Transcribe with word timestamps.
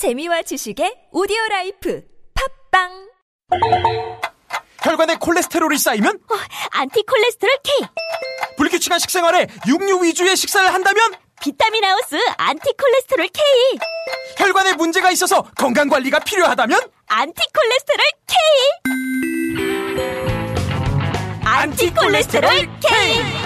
재미와 0.00 0.40
지식의 0.40 1.08
오디오 1.12 1.36
life 1.50 2.02
팟빵! 2.70 3.10
혈관에 4.82 5.16
콜레스테롤이 5.16 5.76
쌓이면? 5.76 6.20
안티 6.70 7.02
콜레스테롤 7.02 7.58
K! 7.62 7.86
불규칙한 8.56 8.98
식생활에 8.98 9.46
육류 9.68 10.02
위주의 10.02 10.34
식사를 10.34 10.72
한다면? 10.72 11.02
비타민 11.42 11.84
하우스 11.84 12.16
안티 12.38 12.72
콜레스테롤 12.78 13.28
K! 13.28 13.44
혈관에 14.38 14.72
문제가 14.72 15.10
있어서 15.10 15.42
건강 15.58 15.90
관리가 15.90 16.20
필요하다면? 16.20 16.80
안티 17.08 17.42
콜레스테롤 17.52 18.06
K! 18.26 18.38
안티 21.44 21.90
콜레스테롤 21.92 22.50
K 22.80 23.39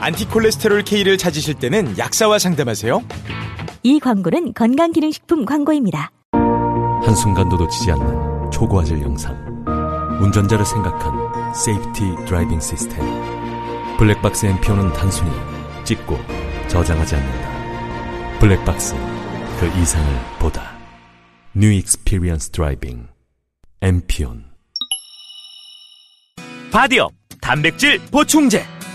안티콜레스테롤 0.00 0.82
K를 0.84 1.18
찾으실 1.18 1.54
때는 1.54 1.98
약사와 1.98 2.38
상담하세요. 2.38 3.02
이 3.82 3.98
광고는 4.00 4.54
건강기능식품 4.54 5.44
광고입니다. 5.44 6.10
한순간도 7.04 7.56
놓치지 7.56 7.90
않는 7.92 8.50
초고화질 8.50 9.00
영상. 9.02 9.36
운전자를 10.20 10.64
생각한 10.64 11.54
safety 11.54 12.24
driving 12.26 12.60
시스템. 12.60 12.98
블랙박스 13.98 14.46
MPO는 14.46 14.92
단순히 14.92 15.30
찍고 15.84 16.16
저장하지 16.68 17.16
않는다. 17.16 18.38
블랙박스, 18.38 18.94
그 19.58 19.66
이상을 19.80 20.20
보다. 20.38 20.76
New 21.56 21.76
Experience 21.76 22.50
Driving. 22.52 23.08
MPON. 23.80 24.44
바디업 26.70 27.12
단백질 27.40 27.98
보충제 28.10 28.64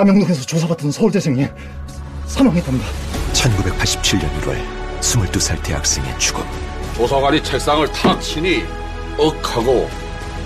남영동에서 0.00 0.42
조사받던 0.42 0.92
서울대생이 0.92 1.48
사망했답니다. 2.26 2.86
1987년 3.32 4.40
1월 4.40 4.56
22살 5.00 5.60
대학생의 5.64 6.16
죽음. 6.16 6.44
조사관이 6.94 7.42
책상을 7.42 7.90
탁 7.90 8.20
치니 8.20 8.62
억하고 9.18 9.90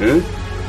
예? 0.00 0.22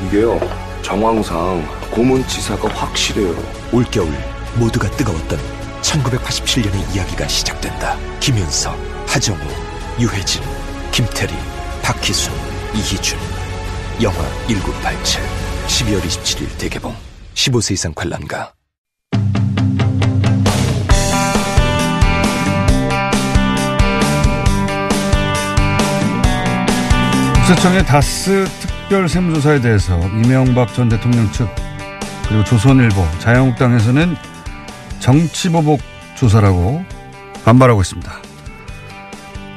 이게요 0.06 0.38
정황상 0.82 1.66
고문치사가 1.90 2.68
확실해요. 2.68 3.34
올겨울 3.72 4.12
모두가 4.58 4.90
뜨거웠던 4.90 5.38
1987년의 5.80 6.94
이야기가 6.94 7.28
시작된다. 7.28 7.96
김윤석, 8.20 8.76
하정우, 9.06 9.38
유해진, 9.98 10.42
김태리, 10.92 11.32
박희순, 11.82 12.30
이희준. 12.74 13.18
영화 14.02 14.18
1987 14.48 15.22
12월 15.66 16.02
27일 16.02 16.58
대개봉. 16.58 16.94
15세 17.34 17.72
이상 17.72 17.94
관람가 17.94 18.55
국세청의 27.46 27.84
다스 27.84 28.44
특별 28.60 29.08
세무조사에 29.08 29.60
대해서 29.60 29.96
이명박 30.08 30.74
전 30.74 30.88
대통령 30.88 31.30
측 31.30 31.48
그리고 32.26 32.42
조선일보, 32.42 32.96
자유한국당에서는 33.20 34.16
정치보복 34.98 35.78
조사라고 36.16 36.84
반발하고 37.44 37.82
있습니다. 37.82 38.10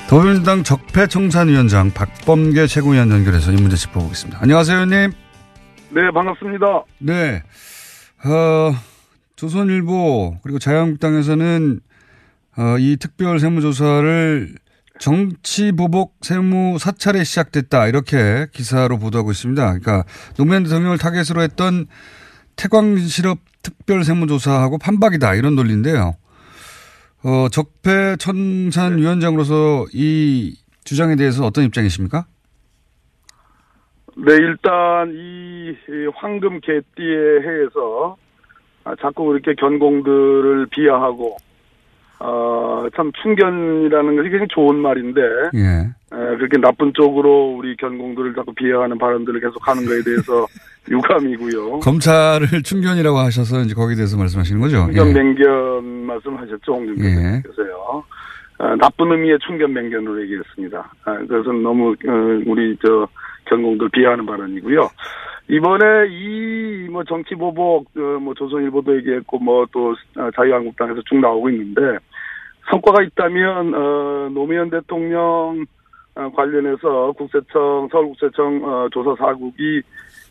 더불어민주당 0.08 0.62
적폐청산위원장 0.62 1.90
박범계 1.90 2.68
최고위원 2.68 3.10
연결해서 3.10 3.52
이 3.54 3.56
문제 3.56 3.76
짚어보겠습니다. 3.76 4.40
안녕하세요, 4.40 4.76
의원님. 4.76 5.12
네, 5.90 6.12
반갑습니다. 6.14 6.84
네. 7.00 7.42
어, 8.24 8.76
조선일보 9.36 10.42
그리고 10.44 10.60
자유한국당에서는 10.60 11.80
어, 12.56 12.78
이 12.78 12.98
특별 12.98 13.40
세무조사를 13.40 14.60
정치 15.00 15.72
보복 15.72 16.18
세무 16.22 16.78
사찰에 16.78 17.24
시작됐다 17.24 17.88
이렇게 17.88 18.48
기사로 18.54 19.00
보도하고 19.00 19.32
있습니다. 19.32 19.64
그러니까 19.64 20.04
노무현 20.38 20.64
대통령을 20.64 20.98
타겟으로 20.98 21.42
했던 21.42 21.88
태광 22.56 22.98
실업 22.98 23.40
특별 23.64 24.04
세무조사하고 24.04 24.78
판박이다 24.78 25.36
이런 25.36 25.56
논리인데요. 25.56 26.16
어, 27.24 27.48
적폐 27.50 28.18
천산 28.18 28.98
위원장으로서 28.98 29.86
이 29.94 30.56
주장에 30.84 31.16
대해서 31.16 31.46
어떤 31.46 31.64
입장이십니까? 31.66 32.26
네, 34.18 34.34
일단 34.34 35.14
이 35.14 35.76
황금 36.16 36.60
개띠의 36.60 37.42
해에서 37.42 38.18
아, 38.84 38.96
자꾸 39.02 39.34
이렇게 39.34 39.54
견공들을 39.56 40.68
비하하고 40.72 41.38
어, 42.20 42.86
참 42.96 43.12
충견이라는 43.22 44.16
것이 44.16 44.30
굉장히 44.30 44.48
좋은 44.50 44.76
말인데 44.76 45.22
예. 45.56 45.60
에, 46.12 46.36
그렇게 46.38 46.58
나쁜 46.58 46.92
쪽으로 46.94 47.56
우리 47.58 47.76
견공들을 47.78 48.34
자꾸 48.36 48.54
비하하는 48.54 48.98
발언들을 48.98 49.40
계속 49.40 49.66
하는 49.68 49.86
거에 49.86 50.02
대해서 50.04 50.46
유감이고요. 50.90 51.80
검찰을 51.80 52.48
충견이라고 52.64 53.18
하셔서 53.18 53.62
이제 53.62 53.74
거기에 53.76 53.96
대해서 53.96 54.18
말씀하시는 54.18 54.60
거죠? 54.60 54.86
충견 54.88 55.08
예. 55.10 55.14
맹견 55.14 55.84
말씀하셨죠, 56.06 56.74
홍준표 56.74 57.04
예. 57.06 57.42
대표께서요. 57.42 58.04
아, 58.58 58.76
나쁜 58.76 59.12
의미의 59.12 59.38
충견 59.46 59.72
맹견으로 59.74 60.22
얘기했습니다. 60.24 60.92
아, 61.06 61.18
그래서 61.28 61.52
너무 61.54 61.92
어, 61.92 62.42
우리 62.46 62.76
저 62.86 63.08
견공들 63.46 63.88
비하하는 63.90 64.26
발언이고요. 64.26 64.90
이번에 65.50 65.86
이 66.12 66.70
뭐 66.90 67.04
정치 67.04 67.36
보복 67.36 67.88
어, 67.98 68.20
뭐 68.20 68.34
조선일보도 68.34 68.98
얘기했고 68.98 69.38
뭐 69.40 69.66
또 69.72 69.94
자유한국당에서 70.36 71.02
쭉 71.08 71.20
나오고 71.20 71.50
있는데 71.52 71.82
성과가 72.70 73.04
있다면 73.04 73.74
어, 73.74 74.30
노무현 74.34 74.70
대통령 74.70 75.66
어, 76.16 76.32
관련해서 76.36 77.14
국세청 77.14 77.88
서울국세청 77.92 78.62
어, 78.64 78.88
조사 78.92 79.16
사국이 79.18 79.82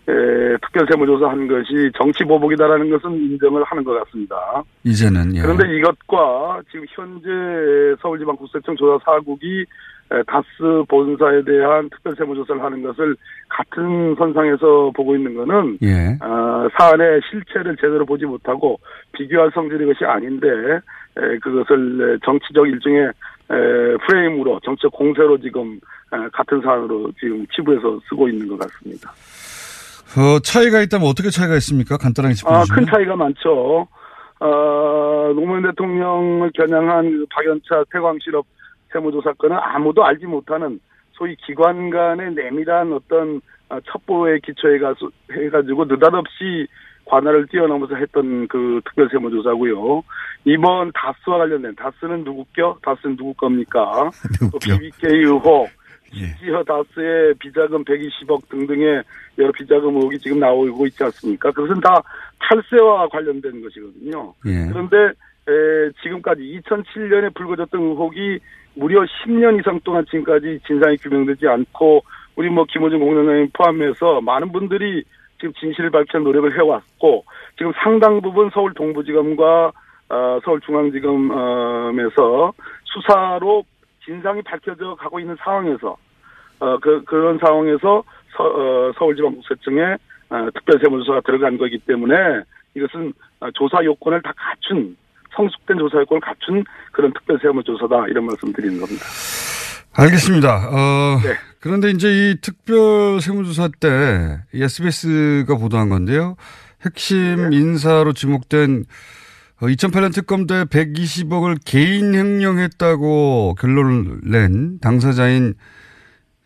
에, 0.08 0.56
특별 0.62 0.86
세무조사 0.90 1.28
한 1.28 1.46
것이 1.46 1.90
정치 1.94 2.24
보복이다라는 2.24 2.88
것은 2.90 3.12
인정을 3.14 3.62
하는 3.64 3.84
것 3.84 3.92
같습니다. 4.04 4.62
이제는 4.84 5.36
예. 5.36 5.42
그런데 5.42 5.76
이것과 5.76 6.62
지금 6.70 6.86
현재 6.88 7.28
서울지방국세청 8.00 8.74
조사 8.76 9.04
사국이 9.04 9.66
에, 10.10 10.22
다스 10.26 10.46
본사에 10.88 11.42
대한 11.44 11.90
특별 11.90 12.16
세무조사를 12.16 12.62
하는 12.62 12.82
것을 12.82 13.14
같은 13.50 14.14
선상에서 14.16 14.92
보고 14.96 15.14
있는 15.14 15.34
것은 15.34 15.78
예. 15.82 16.16
어, 16.24 16.68
사안의 16.78 17.20
실체를 17.30 17.76
제대로 17.76 18.06
보지 18.06 18.24
못하고 18.24 18.80
비교할 19.12 19.50
성질의 19.52 19.88
것이 19.88 20.06
아닌데 20.06 20.48
에, 20.48 20.80
그것을 21.14 22.14
에, 22.14 22.18
정치적 22.24 22.68
일종의 22.68 23.06
에, 23.06 23.96
프레임으로 24.06 24.60
정치적 24.64 24.92
공세로 24.92 25.38
지금 25.38 25.80
에, 26.12 26.28
같은 26.32 26.60
사안으로 26.60 27.12
지금 27.18 27.46
치부해서 27.54 28.00
쓰고 28.08 28.28
있는 28.28 28.48
것 28.48 28.58
같습니다. 28.60 29.10
어, 30.16 30.38
차이가 30.40 30.80
있다면 30.80 31.06
어떻게 31.06 31.30
차이가 31.30 31.54
있습니까? 31.56 31.96
간단하게 31.96 32.32
아, 32.32 32.34
짚어주시면. 32.34 32.76
큰 32.76 32.86
차이가 32.86 33.16
많죠. 33.16 33.86
어, 34.40 35.32
노무현 35.34 35.62
대통령을 35.62 36.50
겨냥한 36.54 37.10
그 37.10 37.26
박연차 37.30 37.84
태광실업 37.92 38.46
세무조사 38.92 39.32
건은 39.34 39.56
아무도 39.60 40.04
알지 40.04 40.26
못하는 40.26 40.80
소위 41.12 41.36
기관 41.36 41.90
간의 41.90 42.32
내밀한 42.34 42.92
어떤 42.92 43.40
어, 43.68 43.78
첩보에 43.84 44.38
기초해가지고 44.38 45.84
느닷없이 45.84 46.66
관할을 47.08 47.46
뛰어넘어서 47.46 47.94
했던 47.96 48.46
그 48.48 48.80
특별 48.84 49.08
세무조사고요. 49.10 50.02
이번 50.44 50.92
다스와 50.92 51.38
관련된 51.38 51.74
다스는 51.74 52.24
누구 52.24 52.44
껴? 52.52 52.78
다스는 52.82 53.16
누구 53.16 53.34
겁니까? 53.34 54.10
또 54.52 54.58
BBK 54.58 55.08
의혹, 55.10 55.68
지허 56.12 56.62
다스의 56.64 57.34
비자금 57.38 57.84
120억 57.84 58.48
등등의 58.48 59.02
여러 59.38 59.52
비자금 59.52 59.96
의혹이 59.96 60.18
지금 60.18 60.38
나오고 60.38 60.86
있지 60.86 61.02
않습니까? 61.04 61.50
그것은 61.50 61.80
다 61.80 62.02
탈세와 62.40 63.08
관련된 63.08 63.62
것이거든요. 63.62 64.34
예. 64.46 64.68
그런데 64.70 64.96
에, 65.48 65.90
지금까지 66.02 66.60
2007년에 66.66 67.34
불거졌던 67.34 67.80
의혹이 67.80 68.38
무려 68.74 69.00
10년 69.02 69.58
이상 69.58 69.80
동안 69.80 70.04
지금까지 70.06 70.60
진상이 70.66 70.96
규명되지 70.98 71.48
않고 71.48 72.02
우리 72.36 72.48
뭐 72.48 72.64
김호준 72.64 73.00
공장장님 73.00 73.50
포함해서 73.52 74.20
많은 74.20 74.52
분들이 74.52 75.04
지금 75.38 75.52
진실을 75.54 75.90
밝히는 75.90 76.24
노력을 76.24 76.56
해왔고 76.56 77.24
지금 77.56 77.72
상당 77.82 78.20
부분 78.20 78.50
서울 78.52 78.72
동부지검과 78.74 79.72
어, 80.10 80.40
서울중앙지검에서 80.44 82.52
수사로 82.84 83.64
진상이 84.04 84.42
밝혀져 84.42 84.94
가고 84.94 85.18
있는 85.20 85.36
상황에서 85.40 85.96
어, 86.60 86.78
그, 86.78 87.02
그런 87.04 87.38
상황에서 87.38 88.02
서, 88.36 88.44
어, 88.44 88.92
서울지방국세청에 88.98 89.96
어, 90.30 90.48
특별세무조사가 90.54 91.22
들어간 91.22 91.58
거기 91.58 91.78
때문에 91.78 92.14
이것은 92.74 93.12
어, 93.40 93.50
조사 93.52 93.82
요건을 93.84 94.22
다 94.22 94.32
갖춘 94.36 94.96
성숙된 95.34 95.78
조사 95.78 95.98
요건을 95.98 96.20
갖춘 96.20 96.64
그런 96.92 97.12
특별세무조사다 97.12 98.06
이런 98.08 98.26
말씀 98.26 98.52
드리는 98.52 98.80
겁니다. 98.80 99.04
알겠습니다. 99.96 100.68
어, 100.68 101.18
그런데 101.60 101.90
이제 101.90 102.08
이 102.08 102.40
특별 102.40 103.20
세무조사 103.20 103.68
때 103.80 104.40
SBS가 104.54 105.56
보도한 105.56 105.88
건데요. 105.88 106.36
핵심 106.84 107.52
인사로 107.52 108.12
지목된 108.12 108.84
2008년 109.60 110.14
특검 110.14 110.46
때 110.46 110.64
120억을 110.64 111.58
개인 111.64 112.14
횡령했다고 112.14 113.56
결론을 113.58 114.20
낸 114.22 114.78
당사자인 114.78 115.54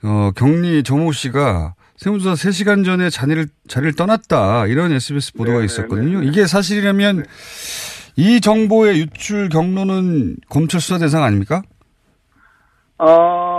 어, 0.03 0.31
경리 0.35 0.83
정모 0.83 1.13
씨가 1.13 1.75
세무조사 1.97 2.49
3시간 2.49 2.85
전에 2.85 3.11
자리를, 3.11 3.47
자리를 3.69 3.95
떠났다. 3.95 4.67
이런 4.67 4.93
SBS 4.93 5.35
보도가 5.35 5.63
있었거든요. 5.63 6.23
이게 6.25 6.47
사실이라면 6.47 7.25
이 8.17 8.41
정보의 8.41 8.99
유출 8.99 9.49
경로는 9.49 10.37
검찰 10.49 10.81
수사 10.81 10.99
대상 10.99 11.23
아닙니까? 11.23 11.63
아, 12.99 13.52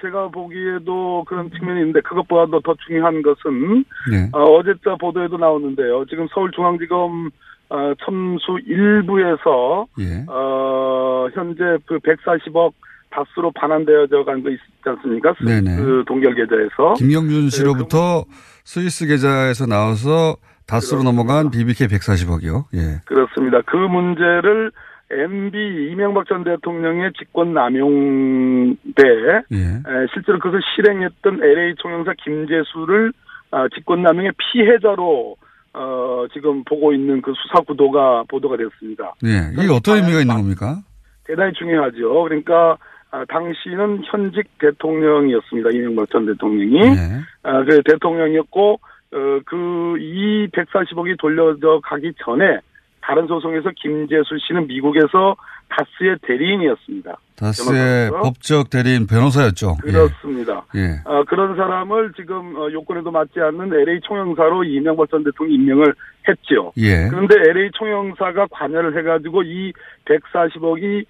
제가 0.00 0.28
보기에도 0.28 1.24
그런 1.26 1.50
측면이 1.50 1.80
있는데 1.80 2.00
그것보다도 2.00 2.60
더 2.60 2.74
중요한 2.86 3.22
것은 3.22 3.84
네. 4.10 4.28
어, 4.32 4.42
어제자 4.44 4.96
보도에도 5.00 5.36
나오는데요. 5.36 6.04
지금 6.06 6.26
서울중앙지검 6.32 7.30
어, 7.70 7.92
첨수 8.04 8.58
일부에서 8.66 9.86
예. 10.00 10.24
어, 10.28 11.28
현재 11.34 11.62
그 11.86 11.98
140억 11.98 12.72
다수로 13.10 13.50
반환되어져 13.52 14.24
간 14.24 14.42
거 14.42 14.50
있지 14.50 14.60
않습니까? 14.84 15.34
스- 15.38 15.44
네네. 15.44 15.76
그 15.76 16.04
동결 16.06 16.34
계좌에서. 16.34 16.94
김영준 16.94 17.50
씨로부터 17.50 18.24
스위스 18.64 19.06
계좌에서 19.06 19.66
나와서 19.66 20.36
다스로 20.66 21.02
넘어간 21.02 21.50
BBK 21.50 21.86
140억이요. 21.88 22.64
예. 22.74 23.00
그렇습니다. 23.06 23.60
그 23.66 23.76
문제를 23.76 24.70
MB 25.10 25.90
이명박 25.90 26.26
전 26.28 26.44
대통령의 26.44 27.12
직권 27.18 27.54
남용 27.54 28.76
때 28.94 29.04
예. 29.52 29.56
에, 29.56 30.06
실제로 30.12 30.38
그것을 30.38 30.60
실행했던 30.74 31.42
LA 31.42 31.74
총영사 31.78 32.12
김재수를 32.22 33.12
아, 33.50 33.66
직권 33.74 34.02
남용의 34.02 34.32
피해자로 34.36 35.36
어, 35.72 36.26
지금 36.32 36.64
보고 36.64 36.92
있는 36.92 37.22
그 37.22 37.32
수사 37.34 37.60
구도가 37.60 38.24
보도가 38.28 38.56
됐습니다. 38.56 39.14
예. 39.24 39.52
이게 39.52 39.72
어떤 39.72 39.96
의미가 39.96 40.20
있는 40.20 40.36
겁니까? 40.36 40.82
대단히 41.24 41.52
중요하죠. 41.54 42.24
그러니까 42.24 42.76
아, 43.10 43.24
당시는 43.26 44.02
현직 44.04 44.46
대통령이었습니다. 44.58 45.70
이명박 45.70 46.10
전 46.10 46.26
대통령이. 46.26 46.80
예. 46.80 47.20
아, 47.42 47.64
그 47.64 47.82
대통령이었고, 47.84 48.72
어, 48.72 49.40
그, 49.46 49.96
이 49.98 50.48
140억이 50.48 51.18
돌려져 51.18 51.80
가기 51.82 52.12
전에 52.22 52.58
다른 53.00 53.26
소송에서 53.26 53.70
김재수 53.76 54.36
씨는 54.46 54.66
미국에서 54.66 55.36
다스의 55.68 56.16
대리인이었습니다. 56.22 57.16
다스의. 57.36 58.10
법적 58.10 58.70
대리인 58.70 59.06
변호사였죠. 59.06 59.76
그렇습니다. 59.82 60.64
예. 60.74 61.00
아, 61.04 61.22
그런 61.24 61.56
사람을 61.56 62.12
지금 62.16 62.56
어, 62.56 62.70
요건에도 62.72 63.10
맞지 63.10 63.40
않는 63.40 63.72
LA 63.72 64.00
총영사로 64.02 64.64
이명박 64.64 65.10
전 65.10 65.24
대통령이 65.24 65.56
임명을 65.56 65.94
했죠. 66.26 66.72
예. 66.78 67.08
그런데 67.08 67.34
LA 67.50 67.70
총영사가 67.74 68.48
관여를 68.50 68.98
해가지고 68.98 69.42
이 69.42 69.72
140억이 70.06 71.04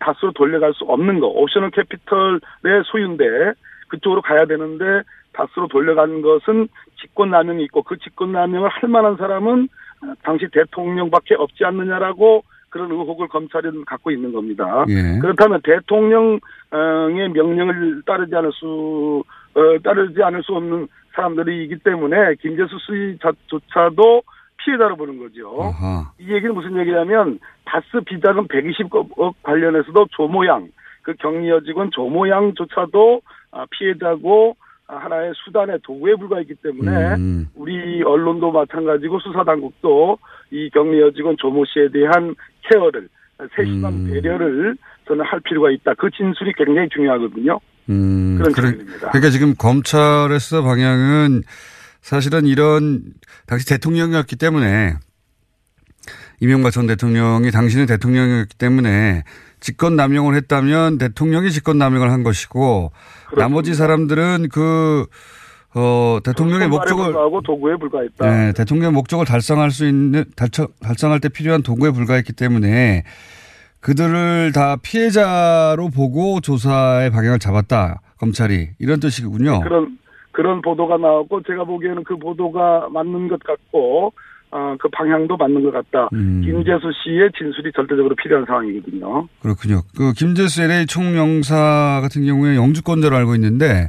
다수로 0.00 0.32
돌려갈 0.32 0.72
수 0.72 0.84
없는 0.84 1.20
거, 1.20 1.26
옵셔널 1.26 1.70
캐피털의 1.70 2.84
소유인데 2.86 3.24
그쪽으로 3.88 4.22
가야 4.22 4.46
되는데 4.46 5.02
다수로 5.32 5.68
돌려간 5.68 6.22
것은 6.22 6.68
직권남용이 7.00 7.64
있고 7.64 7.82
그 7.82 7.98
직권남용을 7.98 8.68
할 8.68 8.88
만한 8.88 9.16
사람은 9.16 9.68
당시 10.22 10.46
대통령밖에 10.52 11.34
없지 11.34 11.64
않느냐라고 11.64 12.44
그런 12.70 12.90
의혹을 12.90 13.28
검찰은 13.28 13.84
갖고 13.84 14.10
있는 14.10 14.32
겁니다. 14.32 14.84
예. 14.88 15.18
그렇다면 15.20 15.60
대통령의 15.62 17.28
명령을 17.32 18.02
따르지 18.04 18.34
않을 18.34 18.50
수 18.52 19.22
어, 19.54 19.78
따르지 19.84 20.20
않을 20.22 20.42
수 20.42 20.54
없는 20.54 20.88
사람들이기 21.14 21.78
때문에 21.84 22.34
김재수 22.40 22.76
씨조차도 22.86 24.22
피해자로 24.56 24.96
보는 24.96 25.18
거죠. 25.18 25.56
아하. 25.62 26.10
이 26.18 26.32
얘기는 26.32 26.52
무슨 26.52 26.76
얘기냐면 26.78 27.38
다스 27.64 28.00
비자금 28.04 28.48
120억 28.48 29.34
관련해서도 29.42 30.06
조모양 30.10 30.68
그 31.02 31.14
격리 31.14 31.48
여 31.50 31.60
직원 31.60 31.90
조모양조차도 31.92 33.20
아, 33.52 33.66
피해자고 33.70 34.56
아, 34.58 34.63
하나의 34.98 35.32
수단의 35.44 35.78
도구에 35.82 36.14
불과했기 36.16 36.54
때문에 36.62 37.14
음. 37.16 37.48
우리 37.54 38.02
언론도 38.02 38.52
마찬가지고 38.52 39.20
수사당국도 39.20 40.18
이 40.50 40.70
격리 40.70 41.00
여직원 41.00 41.36
조모 41.38 41.64
씨에 41.66 41.88
대한 41.92 42.34
케어를 42.70 43.08
세심한 43.56 43.92
음. 43.92 44.10
배려를 44.10 44.76
저는 45.06 45.24
할 45.24 45.40
필요가 45.40 45.70
있다. 45.70 45.94
그 45.94 46.08
진술이 46.10 46.52
굉장히 46.56 46.88
중요하거든요. 46.94 47.58
음, 47.90 48.36
그런 48.38 48.52
그래- 48.52 48.70
측면입니다. 48.70 49.10
그러니까 49.10 49.30
지금 49.30 49.54
검찰의 49.56 50.40
수사 50.40 50.62
방향은 50.62 51.42
사실은 52.00 52.46
이런 52.46 53.02
당시 53.46 53.68
대통령이었기 53.68 54.36
때문에 54.36 54.94
이명박 56.40 56.70
전 56.70 56.86
대통령이 56.86 57.50
당신은 57.50 57.86
대통령이었기 57.86 58.56
때문에 58.58 59.22
직권 59.64 59.96
남용을 59.96 60.34
했다면 60.34 60.98
대통령이 60.98 61.50
직권 61.50 61.78
남용을 61.78 62.12
한 62.12 62.22
것이고 62.22 62.92
나머지 63.38 63.72
사람들은 63.72 64.50
그 64.52 65.06
어, 65.74 66.18
대통령의 66.22 66.68
목적을 66.68 67.04
불과하고 67.06 67.40
도구에 67.40 67.76
불과했다. 67.76 68.26
네, 68.30 68.52
대통령의 68.52 68.92
목적을 68.92 69.24
달성할 69.24 69.70
수 69.70 69.86
있는 69.86 70.24
달성, 70.36 70.66
달성 70.82 71.12
할 71.12 71.18
때 71.18 71.30
필요한 71.30 71.62
도구에 71.62 71.92
불과했기 71.92 72.34
때문에 72.34 73.04
그들을 73.80 74.52
다 74.52 74.76
피해자로 74.82 75.88
보고 75.88 76.40
조사의 76.40 77.10
방향을 77.10 77.38
잡았다 77.38 78.02
검찰이 78.20 78.68
이런 78.78 79.00
뜻이군요. 79.00 79.60
그런 79.62 79.98
그런 80.30 80.60
보도가 80.60 80.98
나왔고 80.98 81.42
제가 81.42 81.64
보기에는 81.64 82.04
그 82.04 82.18
보도가 82.18 82.88
맞는 82.92 83.28
것 83.28 83.40
같고 83.42 84.12
어, 84.54 84.76
그 84.78 84.88
방향도 84.88 85.36
맞는 85.36 85.64
것 85.64 85.72
같다. 85.72 86.08
음. 86.12 86.40
김재수 86.44 86.92
씨의 87.02 87.32
진술이 87.36 87.72
절대적으로 87.74 88.14
필요한 88.14 88.44
상황이거든요. 88.46 89.26
그렇군요. 89.42 89.82
그 89.96 90.12
김재수 90.12 90.62
LA 90.62 90.86
총영사 90.86 91.98
같은 92.00 92.24
경우에 92.24 92.54
영주권자로 92.54 93.16
알고 93.16 93.34
있는데 93.34 93.88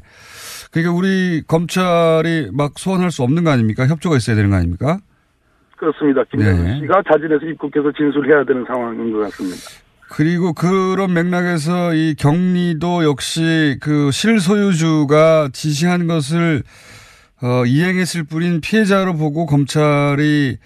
그러니까 0.72 0.92
우리 0.92 1.44
검찰이 1.48 2.50
막 2.52 2.80
소환할 2.80 3.12
수 3.12 3.22
없는 3.22 3.44
거 3.44 3.52
아닙니까? 3.52 3.86
협조가 3.86 4.18
있어야 4.18 4.36
되는 4.36 4.50
거 4.50 4.56
아닙니까? 4.56 4.98
그렇습니다. 5.78 6.24
김재수 6.32 6.64
네. 6.64 6.80
씨가 6.80 7.04
자진해서 7.12 7.46
입국해서 7.46 7.92
진술해야 7.92 8.44
되는 8.46 8.66
상황인 8.66 9.14
것 9.14 9.20
같습니다. 9.20 9.58
그리고 10.10 10.54
그런 10.54 11.14
맥락에서 11.14 11.94
이 11.94 12.16
격리도 12.18 13.04
역시 13.04 13.78
그 13.82 14.10
실소유주가 14.10 15.50
지시한 15.54 16.08
것을 16.08 16.64
어, 17.44 17.66
이행했을 17.66 18.24
뿐인 18.24 18.62
피해자로 18.62 19.14
보고 19.14 19.46
검찰이 19.46 20.58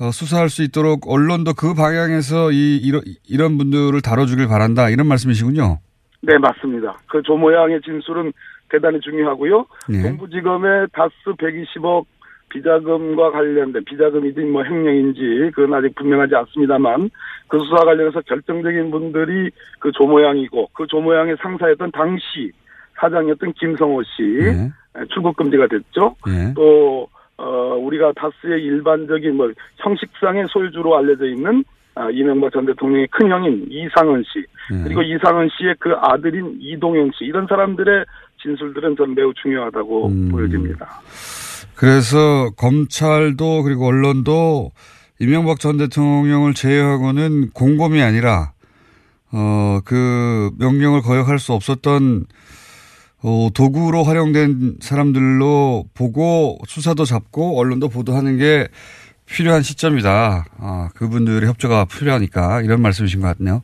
어, 0.00 0.10
수사할 0.12 0.48
수 0.48 0.62
있도록 0.62 1.10
언론도 1.10 1.54
그 1.54 1.74
방향에서 1.74 2.52
이 2.52 2.76
이런, 2.76 3.02
이런 3.28 3.58
분들을 3.58 4.00
다뤄주길 4.00 4.46
바란다 4.46 4.90
이런 4.90 5.08
말씀이시군요. 5.08 5.80
네, 6.20 6.38
맞습니다. 6.38 6.96
그 7.08 7.22
조모양의 7.22 7.80
진술은 7.82 8.32
대단히 8.70 9.00
중요하고요. 9.00 9.66
네. 9.88 10.02
동부지검의 10.02 10.88
다스 10.92 11.14
120억 11.24 12.06
비자금과 12.50 13.30
관련된 13.30 13.84
비자금이든 13.84 14.50
뭐 14.52 14.64
횡령인지 14.64 15.50
그건 15.54 15.74
아직 15.74 15.94
분명하지 15.94 16.34
않습니다만 16.34 17.10
그 17.48 17.58
수사 17.58 17.84
관련해서 17.84 18.22
결정적인 18.22 18.90
분들이 18.90 19.50
그 19.80 19.92
조모양이고 19.92 20.70
그 20.72 20.86
조모양의 20.86 21.36
상사였던 21.42 21.92
당시 21.92 22.52
사장이었던 23.00 23.52
김성호 23.52 24.02
씨 24.02 24.22
네. 24.22 24.70
출국 25.06 25.36
금지가 25.36 25.66
됐죠. 25.68 26.16
예. 26.28 26.52
또 26.54 27.08
어, 27.36 27.76
우리가 27.80 28.12
다스의 28.16 28.62
일반적인 28.62 29.36
뭐 29.36 29.50
형식상의 29.76 30.46
소유주로 30.50 30.96
알려져 30.96 31.26
있는 31.26 31.64
아, 31.94 32.08
이명박 32.10 32.52
전 32.52 32.66
대통령의 32.66 33.08
큰 33.10 33.28
형인 33.28 33.66
이상은 33.70 34.22
씨 34.32 34.40
예. 34.72 34.82
그리고 34.84 35.02
이상은 35.02 35.48
씨의 35.56 35.74
그 35.78 35.94
아들인 36.00 36.58
이동영 36.60 37.10
씨 37.16 37.24
이런 37.24 37.46
사람들의 37.46 38.04
진술들은 38.42 38.96
전 38.96 39.14
매우 39.14 39.32
중요하다고 39.34 40.06
음. 40.08 40.28
보여집니다. 40.30 41.00
그래서 41.74 42.50
검찰도 42.56 43.62
그리고 43.62 43.86
언론도 43.86 44.70
이명박 45.20 45.58
전 45.58 45.76
대통령을 45.78 46.54
제외하고는 46.54 47.50
공범이 47.50 48.02
아니라 48.02 48.52
어 49.32 49.68
그 49.84 50.50
명령을 50.58 51.02
거역할 51.02 51.38
수 51.38 51.52
없었던 51.52 52.26
어, 53.22 53.48
도구로 53.54 54.04
활용된 54.04 54.76
사람들로 54.80 55.84
보고 55.96 56.58
수사도 56.66 57.04
잡고 57.04 57.58
언론도 57.58 57.88
보도하는 57.88 58.38
게 58.38 58.68
필요한 59.26 59.62
시점이다. 59.62 60.44
아, 60.58 60.88
그분들의 60.94 61.48
협조가 61.48 61.86
필요하니까 61.86 62.62
이런 62.62 62.80
말씀이신 62.80 63.20
것 63.20 63.36
같네요. 63.36 63.62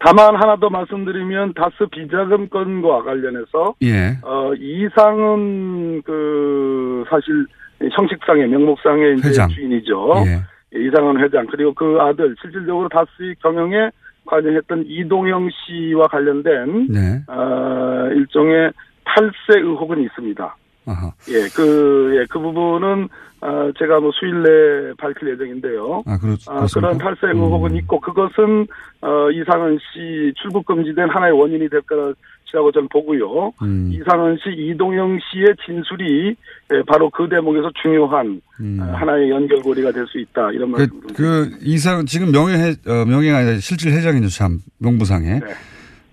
다만 0.00 0.36
하나 0.36 0.56
더 0.56 0.68
말씀드리면 0.68 1.54
다스 1.54 1.86
비자금 1.90 2.48
건과 2.50 3.04
관련해서 3.04 3.74
예. 3.82 4.18
어 4.22 4.52
이상은 4.54 6.02
그 6.02 7.04
사실 7.08 7.46
형식상의 7.90 8.48
명목상의 8.48 9.16
이제 9.18 9.28
회장. 9.28 9.48
주인이죠. 9.48 10.24
예. 10.26 10.78
이상은 10.78 11.22
회장 11.24 11.46
그리고 11.46 11.72
그 11.72 11.96
아들 12.00 12.34
실질적으로 12.42 12.90
다스의 12.90 13.36
경영에 13.40 13.88
관여했던 14.26 14.84
이동영 14.86 15.50
씨와 15.50 16.08
관련된 16.08 16.88
네. 16.88 17.22
어, 17.28 18.08
일종의 18.12 18.72
탈세 19.04 19.60
의혹은 19.60 20.02
있습니다. 20.02 20.56
아하. 20.86 21.12
예, 21.28 21.48
그, 21.54 22.16
예, 22.18 22.24
그 22.28 22.38
부분은, 22.38 23.08
어, 23.40 23.70
제가 23.78 24.00
뭐 24.00 24.10
수일 24.18 24.42
내에 24.42 24.92
밝힐 24.98 25.30
예정인데요. 25.32 26.02
아, 26.06 26.18
그렇, 26.18 26.34
아? 26.48 26.66
그런 26.72 26.98
탈세 26.98 27.28
의혹은 27.28 27.76
있고, 27.76 28.00
그것은, 28.00 28.66
어, 29.02 29.30
이상은 29.30 29.78
씨 29.78 30.32
출국 30.40 30.64
금지된 30.66 31.08
하나의 31.10 31.32
원인이 31.32 31.68
될 31.68 31.82
것이라고 31.82 32.72
저는 32.72 32.88
보고요. 32.88 33.52
음. 33.62 33.90
이상은 33.92 34.38
씨, 34.42 34.50
이동영 34.50 35.18
씨의 35.30 35.54
진술이 35.66 36.34
예, 36.72 36.82
바로 36.86 37.10
그 37.10 37.28
대목에서 37.28 37.70
중요한 37.82 38.40
음. 38.60 38.78
어, 38.80 38.94
하나의 38.94 39.28
연결고리가 39.30 39.92
될 39.92 40.06
수 40.06 40.18
있다. 40.18 40.50
이런 40.52 40.72
그, 40.72 40.78
말씀. 40.78 41.00
그 41.14 41.50
이상 41.60 42.06
지금 42.06 42.32
명예 42.32 42.74
어, 42.86 43.04
명예가 43.04 43.38
아니라 43.38 43.58
실질 43.58 43.92
회장이죠 43.92 44.28
참 44.28 44.60
명부상에 44.78 45.40
네. 45.40 45.46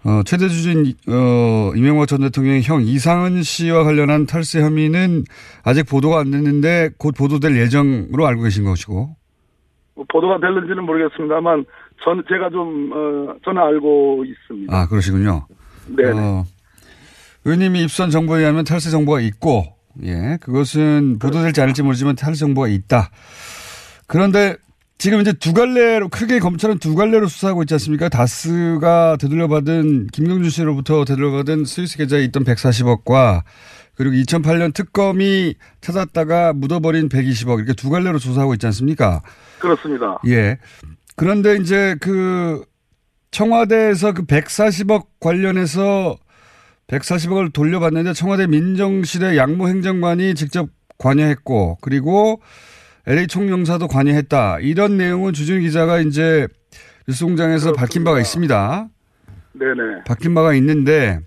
어, 0.03 0.23
최대 0.25 0.47
주주인 0.47 0.93
어, 1.07 1.71
이명박 1.75 2.07
전 2.07 2.21
대통령의 2.21 2.63
형 2.63 2.81
이상은 2.81 3.43
씨와 3.43 3.83
관련한 3.83 4.25
탈세 4.25 4.61
혐의는 4.61 5.23
아직 5.63 5.83
보도가 5.83 6.19
안 6.19 6.31
됐는데 6.31 6.89
곧 6.97 7.13
보도될 7.15 7.55
예정으로 7.55 8.25
알고 8.25 8.41
계신 8.43 8.63
것이고 8.63 9.15
뭐 9.93 10.05
보도가 10.09 10.39
될는지는 10.39 10.85
모르겠습니다만, 10.85 11.65
전, 12.03 12.23
제가 12.27 12.49
좀, 12.49 12.91
어, 12.93 13.35
저는 13.43 13.61
알고 13.61 14.23
있습니다. 14.25 14.75
아 14.75 14.87
그러시군요. 14.87 15.45
네. 15.89 16.05
어, 16.05 16.45
의원님이 17.45 17.83
입수한 17.83 18.09
정보에 18.09 18.39
의하면 18.39 18.63
탈세 18.63 18.89
정보가 18.89 19.19
있고 19.21 19.65
예 20.03 20.37
그것은 20.41 21.19
보도될지 21.19 21.61
않을지 21.61 21.83
모르지만 21.83 22.15
탈세 22.15 22.39
정보가 22.39 22.69
있다. 22.69 23.11
그런데 24.07 24.55
지금 25.01 25.19
이제 25.19 25.33
두 25.33 25.53
갈래로 25.53 26.09
크게 26.09 26.37
검찰은 26.37 26.77
두 26.77 26.93
갈래로 26.93 27.25
수사하고 27.27 27.63
있지 27.63 27.73
않습니까? 27.73 28.07
다스가 28.07 29.17
되돌려받은 29.19 30.09
김경준 30.13 30.51
씨로부터 30.51 31.05
되돌려받은 31.05 31.65
스위스 31.65 31.97
계좌에 31.97 32.23
있던 32.25 32.43
140억과 32.43 33.41
그리고 33.95 34.15
2008년 34.17 34.75
특검이 34.75 35.55
찾았다가 35.81 36.53
묻어버린 36.53 37.09
120억 37.09 37.57
이렇게 37.57 37.73
두 37.73 37.89
갈래로 37.89 38.19
조사하고 38.19 38.53
있지 38.53 38.67
않습니까? 38.67 39.23
그렇습니다. 39.57 40.19
예. 40.27 40.59
그런데 41.15 41.55
이제 41.55 41.95
그 41.99 42.63
청와대에서 43.31 44.13
그 44.13 44.25
140억 44.25 45.07
관련해서 45.19 46.15
140억을 46.85 47.51
돌려받는데 47.51 48.13
청와대 48.13 48.45
민정실의 48.45 49.35
양모 49.35 49.67
행정관이 49.67 50.35
직접 50.35 50.69
관여했고 50.99 51.79
그리고 51.81 52.39
LA 53.07 53.27
총영사도 53.27 53.87
관여했다. 53.87 54.59
이런 54.59 54.97
내용은 54.97 55.33
주준 55.33 55.61
기자가 55.61 55.99
이제 55.99 56.47
뉴스공장에서 57.07 57.73
밝힌 57.73 58.03
바가 58.03 58.19
있습니다. 58.19 58.87
네네. 59.53 60.03
밝힌 60.05 60.33
바가 60.33 60.53
있는데 60.55 61.19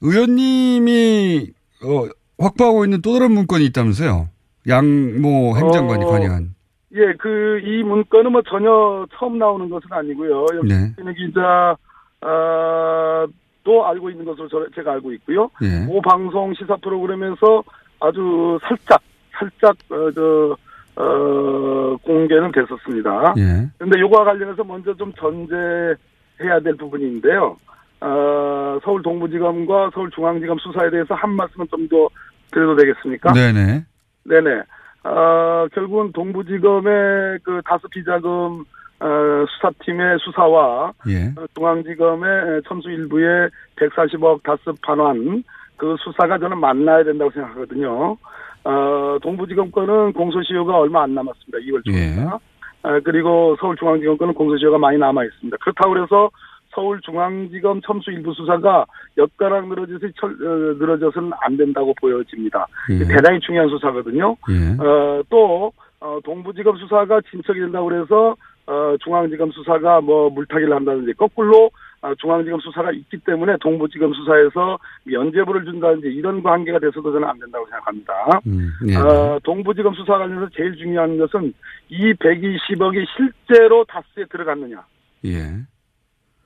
의원님이 0.00 1.52
어, 1.84 2.08
확보하고 2.38 2.84
있는 2.84 3.00
또 3.02 3.14
다른 3.14 3.32
문건이 3.32 3.64
있다면서요. 3.66 4.28
양모 4.68 5.56
행정관이 5.56 6.04
어, 6.04 6.08
관여한. 6.08 6.54
예, 6.94 7.12
그, 7.18 7.60
이 7.64 7.82
문건은 7.82 8.32
뭐 8.32 8.42
전혀 8.42 9.06
처음 9.18 9.38
나오는 9.38 9.68
것은 9.70 9.90
아니고요. 9.90 10.46
여기 10.56 10.68
네. 10.68 10.92
는 10.98 11.14
기자, 11.14 11.74
아, 12.20 13.26
또 13.64 13.86
알고 13.86 14.10
있는 14.10 14.24
것으로 14.24 14.48
저, 14.48 14.66
제가 14.74 14.92
알고 14.92 15.12
있고요. 15.14 15.48
예. 15.62 15.86
모 15.86 16.02
방송 16.02 16.52
시사 16.54 16.76
프로그램에서 16.76 17.64
아주 17.98 18.58
살짝, 18.62 19.00
살짝, 19.32 19.76
어, 19.90 20.12
저, 20.14 20.56
어, 20.96 21.96
공개는 22.02 22.52
됐었습니다. 22.52 23.34
예. 23.38 23.68
근데 23.78 23.98
요거와 24.00 24.24
관련해서 24.24 24.62
먼저 24.64 24.94
좀 24.94 25.12
전제해야 25.14 26.60
될 26.62 26.76
부분인데요. 26.76 27.56
어, 28.00 28.78
서울 28.82 29.02
동부지검과 29.02 29.90
서울중앙지검 29.94 30.58
수사에 30.58 30.90
대해서 30.90 31.14
한 31.14 31.30
말씀은 31.30 31.66
좀 31.70 31.88
더 31.88 32.08
드려도 32.52 32.76
되겠습니까? 32.76 33.32
네네. 33.32 33.84
네네. 34.24 34.62
어, 35.04 35.66
결국은 35.72 36.12
동부지검의 36.12 37.38
그 37.42 37.60
다스 37.64 37.88
비자금 37.88 38.64
어, 39.00 39.44
수사팀의 39.48 40.18
수사와 40.20 40.92
예. 41.08 41.32
어, 41.36 41.46
중앙지검의 41.54 42.62
첨수 42.68 42.88
일부의 42.88 43.50
140억 43.76 44.42
다스 44.44 44.62
반환 44.82 45.42
그 45.76 45.96
수사가 45.98 46.38
저는 46.38 46.58
만나야 46.58 47.02
된다고 47.02 47.30
생각하거든요. 47.32 48.16
어, 48.64 49.18
동부지검 49.22 49.70
건은 49.70 50.12
공소시효가 50.12 50.78
얼마 50.78 51.02
안 51.02 51.14
남았습니다. 51.14 51.58
2월 51.58 51.84
초입니다. 51.84 52.38
어, 52.82 53.00
그리고 53.04 53.56
서울중앙지검 53.60 54.16
건은 54.18 54.34
공소시효가 54.34 54.78
많이 54.78 54.98
남아 54.98 55.24
있습니다. 55.24 55.56
그렇다고 55.60 55.94
그래서 55.94 56.30
서울중앙지검 56.74 57.82
첨수 57.82 58.10
일부 58.10 58.32
수사가 58.34 58.86
엿가락 59.18 59.68
늘어져서 59.68 60.06
철, 60.18 60.30
어, 60.30 60.74
늘어져서는 60.78 61.30
안 61.40 61.56
된다고 61.56 61.94
보여집니다. 62.00 62.66
예. 62.90 62.98
대단히 63.04 63.40
중요한 63.40 63.68
수사거든요. 63.68 64.36
예. 64.50 64.82
어, 64.82 65.22
또 65.28 65.72
어, 66.00 66.18
동부지검 66.24 66.76
수사가 66.78 67.20
진척이 67.30 67.60
된다고 67.60 67.88
그래서 67.88 68.36
어, 68.66 68.96
중앙지검 69.02 69.52
수사가 69.52 70.00
뭐 70.00 70.30
물타기를 70.30 70.74
한다든지 70.74 71.12
거꾸로 71.14 71.66
어, 71.66 71.70
중앙지검 72.18 72.60
수사가 72.60 72.90
있기 72.92 73.18
때문에 73.18 73.56
동부지검 73.60 74.12
수사에서 74.12 74.78
면죄부를 75.04 75.64
준다든지 75.64 76.08
이런 76.08 76.42
관계가 76.42 76.78
돼서도 76.80 77.12
저는 77.12 77.28
안 77.28 77.38
된다고 77.38 77.64
생각합니다. 77.66 78.12
음, 78.46 78.70
예. 78.88 78.96
어, 78.96 79.38
동부지검 79.44 79.94
수사 79.94 80.18
관련해서 80.18 80.50
제일 80.54 80.76
중요한 80.76 81.16
것은 81.18 81.54
이 81.88 82.12
120억이 82.14 83.06
실제로 83.16 83.84
다스에 83.84 84.24
들어갔느냐. 84.30 84.84
예. 85.26 85.62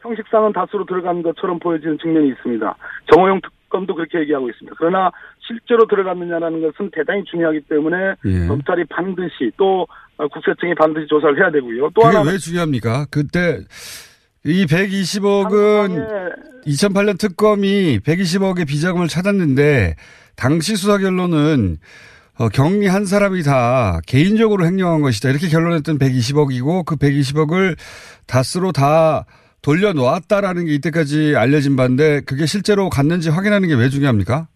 형식상은 0.01 0.53
다수로 0.53 0.85
들어간 0.85 1.23
것처럼 1.23 1.59
보여지는 1.59 1.99
측면이 1.99 2.29
있습니다. 2.29 2.77
정호영 3.13 3.41
특검도 3.41 3.95
그렇게 3.95 4.21
얘기하고 4.21 4.49
있습니다. 4.51 4.77
그러나 4.79 5.11
실제로 5.41 5.87
들어갔느냐라는 5.87 6.61
것은 6.61 6.91
대단히 6.93 7.25
중요하기 7.25 7.63
때문에 7.63 7.97
예. 8.25 8.47
검찰이 8.47 8.85
반드시 8.85 9.51
또 9.57 9.87
어, 10.19 10.29
국세청이 10.29 10.75
반드시 10.75 11.07
조사를 11.09 11.39
해야 11.39 11.51
되고요. 11.51 11.91
또 11.95 12.03
하나 12.03 12.23
왜 12.23 12.39
중요합니까? 12.39 13.07
그때 13.11 13.59
이 14.47 14.65
120억은 14.67 16.33
2008년 16.67 17.19
특검이 17.19 17.99
120억의 17.99 18.67
비자금을 18.67 19.09
찾았는데 19.09 19.97
당시 20.37 20.77
수사 20.77 20.99
결론은 20.99 21.79
어, 22.39 22.49
경리 22.49 22.87
한 22.87 23.07
사람이 23.07 23.43
다 23.43 23.99
개인적으로 24.07 24.65
횡령한 24.67 25.01
것이다. 25.01 25.31
이렇게 25.31 25.49
결론했던 25.49 25.99
120억이고 25.99 26.85
그 26.85 26.97
120억을 26.97 27.77
다스로 28.27 28.71
다 28.73 29.25
돌려놓았다라는 29.63 30.67
게 30.67 30.75
이때까지 30.75 31.35
알려진 31.37 31.75
바인데 31.77 32.21
그게 32.21 32.47
실제로 32.47 32.89
갔는지 32.89 33.31
확인하는 33.31 33.69
게 33.69 33.75
왜 33.75 33.89
중요합니까? 33.89 34.47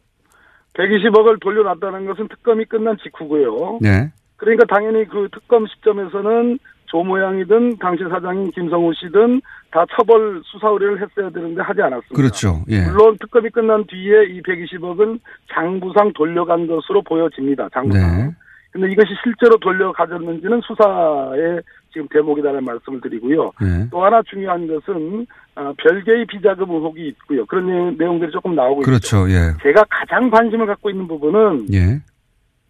120억을 0.74 1.40
돌려놨다는 1.40 2.06
것은 2.06 2.28
특검이 2.28 2.64
끝난 2.66 2.96
직후고요. 3.02 3.78
네. 3.80 4.12
그러니까 4.36 4.64
당연히 4.66 5.04
그 5.08 5.28
특검 5.32 5.66
시점에서는 5.66 6.58
조 6.90 7.04
모양이든 7.04 7.76
당시 7.78 8.02
사장인 8.10 8.50
김성우 8.50 8.92
씨든 8.94 9.40
다 9.70 9.84
처벌 9.96 10.42
수사 10.44 10.68
의뢰를 10.70 11.00
했어야 11.00 11.30
되는데 11.30 11.62
하지 11.62 11.80
않았습니다. 11.82 12.14
그렇죠. 12.16 12.62
예. 12.68 12.84
물론 12.90 13.16
특검이 13.20 13.48
끝난 13.50 13.84
뒤에 13.86 14.24
이 14.24 14.42
120억은 14.42 15.20
장부상 15.54 16.12
돌려간 16.14 16.66
것으로 16.66 17.00
보여집니다. 17.02 17.68
장부상. 17.72 18.16
네. 18.18 18.30
근데 18.72 18.90
이것이 18.90 19.08
실제로 19.22 19.56
돌려가졌는지는 19.58 20.60
수사의 20.62 21.60
지금 21.92 22.06
대목이라는 22.08 22.64
말씀을 22.64 23.00
드리고요. 23.00 23.52
네. 23.60 23.88
또 23.90 24.04
하나 24.04 24.20
중요한 24.22 24.66
것은 24.66 25.26
어, 25.56 25.72
별개의 25.78 26.26
비자금 26.26 26.70
의혹이 26.70 27.06
있고요. 27.08 27.46
그런 27.46 27.66
내용- 27.66 27.96
내용들이 27.98 28.30
조금 28.32 28.54
나오고 28.56 28.80
있죠. 28.82 28.90
그렇죠. 28.90 29.30
예. 29.30 29.52
제가 29.62 29.84
가장 29.90 30.28
관심을 30.30 30.66
갖고 30.66 30.90
있는 30.90 31.06
부분은 31.06 31.66
예. 31.72 32.00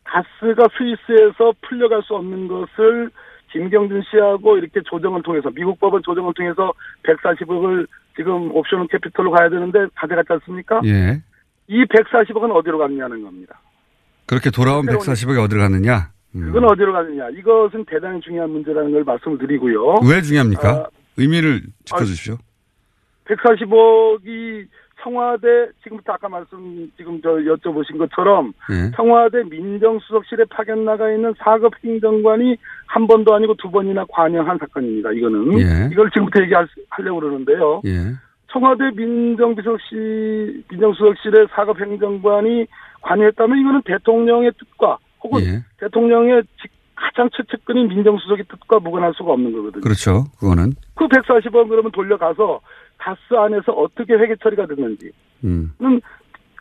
가스가 0.05 0.69
스위스에서 0.77 1.53
풀려갈 1.62 2.03
수 2.03 2.15
없는 2.15 2.49
것을 2.49 3.11
김경준 3.52 4.02
씨하고 4.11 4.57
이렇게 4.59 4.80
조정을 4.85 5.23
통해서 5.23 5.50
미국 5.50 5.78
법원 5.80 6.02
조정을 6.02 6.33
통해서 6.35 6.73
140억을 7.02 7.87
지금 8.16 8.54
옵션 8.54 8.87
캐피털로 8.88 9.30
가야 9.30 9.49
되는데 9.49 9.87
가져갔지 9.95 10.33
않습니까? 10.35 10.80
예. 10.85 11.23
이 11.69 11.85
140억은 11.85 12.54
어디로 12.54 12.78
갔냐는 12.78 13.23
겁니다. 13.23 13.61
그렇게 14.26 14.50
돌아온 14.50 14.87
140억이 14.87 15.42
어디로 15.45 15.61
갔느냐? 15.61 16.11
음. 16.35 16.47
그건 16.47 16.64
어디로 16.64 16.92
갔느냐? 16.92 17.30
이것은 17.30 17.85
대단히 17.87 18.21
중요한 18.21 18.50
문제라는 18.50 18.92
걸 18.92 19.04
말씀을 19.04 19.38
드리고요. 19.38 20.00
왜 20.09 20.23
중요합니까? 20.23 20.69
아, 20.69 20.87
의미를 21.16 21.62
짚어주십시오. 21.85 22.38
140억이 23.26 24.66
청와대 25.02 25.69
지금부터 25.83 26.12
아까 26.12 26.28
말씀 26.28 26.90
지금 26.97 27.21
저 27.23 27.30
여쭤보신 27.30 27.99
것처럼 27.99 28.52
예. 28.71 28.90
청와대 28.97 29.42
민정수석실에 29.45 30.45
파견 30.50 30.85
나가 30.85 31.11
있는 31.11 31.33
사급 31.38 31.73
행정관이 31.85 32.57
한 32.87 33.07
번도 33.07 33.35
아니고 33.35 33.54
두 33.54 33.71
번이나 33.71 34.04
관여한 34.11 34.59
사건입니다. 34.59 35.12
이거는 35.12 35.59
예. 35.61 35.88
이걸 35.92 36.11
지금부터 36.11 36.42
얘기하려고 36.42 37.21
그러는데요. 37.21 37.83
예. 37.87 38.14
청와대 38.52 38.90
민정비서실 38.95 40.64
민정수석실의 40.71 41.49
사급 41.52 41.80
행정관이 41.80 42.66
관여했다면 43.02 43.59
이거는 43.59 43.83
대통령의 43.85 44.52
뜻과 44.59 44.99
혹은 45.23 45.42
예. 45.42 45.64
대통령의 45.78 46.42
직- 46.61 46.71
가장 46.97 47.30
최측근인 47.35 47.88
민정수석의 47.88 48.45
뜻과 48.45 48.78
무관할 48.80 49.14
수가 49.16 49.33
없는 49.33 49.52
거거든요. 49.52 49.80
그렇죠. 49.80 50.25
그거는. 50.38 50.73
그 50.95 51.07
140원 51.09 51.69
그러면 51.71 51.90
돌려가서 51.92 52.61
다스 53.00 53.35
안에서 53.35 53.73
어떻게 53.73 54.12
회계 54.14 54.37
처리가 54.37 54.66
됐는지 54.66 55.11
음. 55.45 55.73
는 55.80 56.00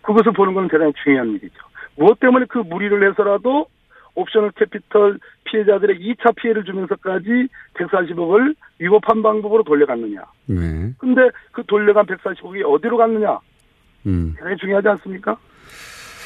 그것을 0.02 0.32
보는 0.32 0.54
건 0.54 0.68
대단히 0.70 0.94
중요한 1.04 1.30
일이죠. 1.32 1.56
무엇 1.96 2.20
때문에 2.20 2.46
그 2.50 2.60
무리를 2.60 3.10
해서라도 3.10 3.68
옵셔널 4.16 4.52
캐피털 4.52 5.20
피해자들의 5.46 5.98
2차 6.00 6.36
피해를 6.36 6.64
주면서까지 6.64 7.48
140억을 7.76 8.56
위법한 8.80 9.22
방법으로 9.22 9.64
돌려갔느냐. 9.64 10.22
네. 10.48 10.94
근데 10.98 11.30
그 11.52 11.64
돌려간 11.68 12.06
140억이 12.06 12.64
어디로 12.66 12.98
갔느냐. 12.98 13.38
음. 14.08 14.34
대단히 14.38 14.56
중요하지 14.58 14.88
않습니까? 14.90 15.38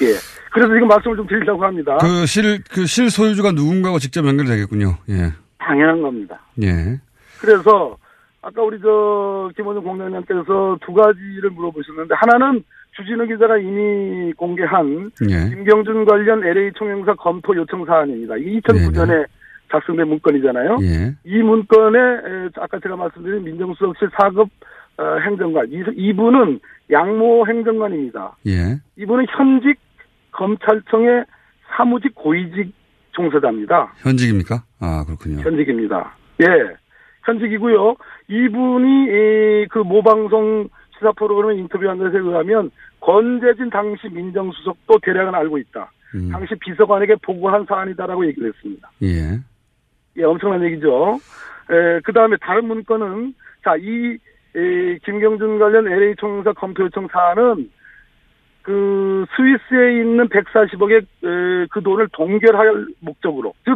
예. 0.01 0.13
그래서 0.51 0.71
지금 0.73 0.87
말씀을 0.87 1.17
좀 1.17 1.27
드리려고 1.27 1.63
합니다. 1.65 1.97
그 1.99 2.25
실, 2.27 2.63
그 2.63 2.85
실 2.85 3.09
소유주가 3.09 3.51
누군가하고 3.51 3.99
직접 3.99 4.25
연결되겠군요. 4.25 4.97
예. 5.09 5.31
당연한 5.57 6.01
겁니다. 6.01 6.39
예. 6.61 6.99
그래서 7.41 7.97
아까 8.43 8.61
우리 8.61 8.79
저 8.81 9.49
김원준 9.55 9.83
공장장께서 9.83 10.77
두 10.81 10.93
가지를 10.93 11.49
물어보셨는데 11.51 12.13
하나는 12.13 12.63
주진우 12.95 13.25
기자가 13.25 13.57
이미 13.57 14.33
공개한 14.33 15.09
예. 15.29 15.49
김경준 15.49 16.05
관련 16.05 16.43
LA 16.43 16.71
총영사 16.75 17.13
검토 17.15 17.55
요청 17.55 17.85
사안입니다. 17.85 18.35
이 18.37 18.59
2009년에 18.59 19.25
작성된 19.71 20.07
문건이잖아요. 20.07 20.77
예. 20.81 21.15
이 21.23 21.41
문건에 21.41 21.97
에, 21.99 22.49
아까 22.57 22.79
제가 22.79 22.97
말씀드린 22.97 23.43
민정수석실 23.45 24.09
4급 24.09 24.49
어, 24.97 25.19
행정관 25.25 25.71
이, 25.71 25.81
이분은 25.95 26.59
양모 26.91 27.47
행정관입니다. 27.47 28.35
예. 28.47 28.77
이분은 28.97 29.25
현직 29.29 29.79
검찰청의 30.31 31.25
사무직 31.75 32.13
고위직 32.13 32.73
종사자입니다. 33.13 33.93
현직입니까? 33.97 34.63
아, 34.79 35.03
그렇군요. 35.05 35.41
현직입니다. 35.41 36.15
예, 36.41 36.45
현직이고요. 37.25 37.95
이분이 38.27 39.05
이, 39.05 39.67
그 39.69 39.79
모방송 39.79 40.69
시사 40.95 41.11
프로그램 41.13 41.57
인터뷰한 41.59 41.97
것에 41.97 42.17
의하면 42.17 42.71
권재진 42.99 43.69
당시 43.69 44.07
민정수석도 44.09 44.99
대략은 45.01 45.35
알고 45.35 45.57
있다. 45.57 45.91
음. 46.15 46.29
당시 46.31 46.55
비서관에게 46.55 47.15
보고한 47.21 47.65
사안이다라고 47.67 48.25
얘기를 48.27 48.49
했습니다. 48.49 48.91
예. 49.01 49.39
예, 50.17 50.23
엄청난 50.23 50.63
얘기죠. 50.63 51.19
에, 51.69 51.99
그 52.03 52.13
다음에 52.13 52.37
다른 52.41 52.65
문건은, 52.65 53.33
자, 53.63 53.75
이, 53.77 54.17
에, 54.55 54.97
김경준 55.03 55.59
관련 55.59 55.87
LA 55.87 56.15
총영사 56.17 56.53
검토 56.53 56.83
요청 56.83 57.07
사안은, 57.11 57.69
그, 58.61 59.25
스위스에 59.35 60.01
있는 60.01 60.27
140억의, 60.29 61.01
에, 61.01 61.67
그 61.71 61.81
돈을 61.81 62.09
동결할 62.11 62.87
목적으로, 62.99 63.53
즉, 63.65 63.73
에, 63.73 63.75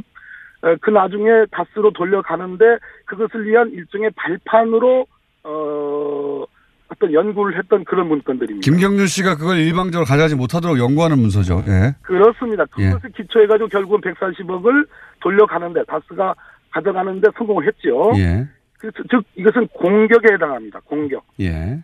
그 0.81 0.89
나중에 0.89 1.45
다스로 1.51 1.91
돌려가는데, 1.91 2.65
그것을 3.05 3.45
위한 3.45 3.69
일종의 3.71 4.11
발판으로, 4.15 5.05
어, 5.43 6.45
어떤 6.89 7.13
연구를 7.13 7.57
했던 7.57 7.83
그런 7.83 8.07
문건들입니다. 8.07 8.63
김경준 8.63 9.07
씨가 9.07 9.35
그걸 9.35 9.57
일방적으로 9.57 10.05
가져가지 10.05 10.35
못하도록 10.35 10.79
연구하는 10.79 11.19
문서죠. 11.19 11.63
예. 11.67 11.95
그렇습니다. 12.01 12.65
예. 12.79 12.89
그것을 12.89 13.11
기초해가지고 13.11 13.69
결국은 13.69 14.01
140억을 14.01 14.87
돌려가는데, 15.19 15.83
다스가 15.85 16.33
가져가는데 16.71 17.29
성공을 17.37 17.67
했죠. 17.67 18.11
예. 18.17 18.47
그, 18.79 18.91
즉, 19.09 19.23
이것은 19.35 19.67
공격에 19.69 20.33
해당합니다. 20.33 20.79
공격. 20.85 21.23
예. 21.39 21.79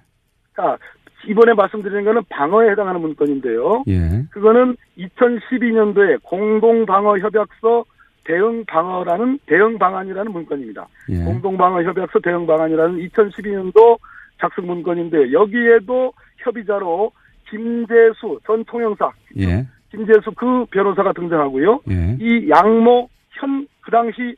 자, 0.56 0.78
이번에 1.28 1.54
말씀드리는 1.54 2.04
거는 2.04 2.22
방어에 2.30 2.70
해당하는 2.72 3.02
문건인데요. 3.02 3.84
예. 3.88 4.24
그거는 4.32 4.76
2012년도에 4.98 6.22
공동방어협약서 6.24 7.86
대응 8.24 8.64
방어라는 8.66 9.40
대응 9.46 9.78
방안이라는 9.78 10.32
문건입니다. 10.32 10.88
예. 11.10 11.24
공동 11.24 11.58
방어 11.58 11.84
협약서 11.84 12.20
대응 12.20 12.46
방안이라는 12.48 12.98
2012년도 13.10 13.98
작성 14.40 14.66
문건인데 14.66 15.32
여기에도 15.34 16.14
협의자로 16.38 17.12
김재수 17.50 18.40
전 18.46 18.64
통영사 18.66 19.12
예. 19.38 19.66
김재수 19.92 20.32
그 20.36 20.66
변호사가 20.72 21.14
등장하고요. 21.14 21.82
예. 21.90 22.18
이 22.20 22.50
양모 22.50 23.10
현 23.32 23.68
그 23.84 23.92
당시 23.92 24.36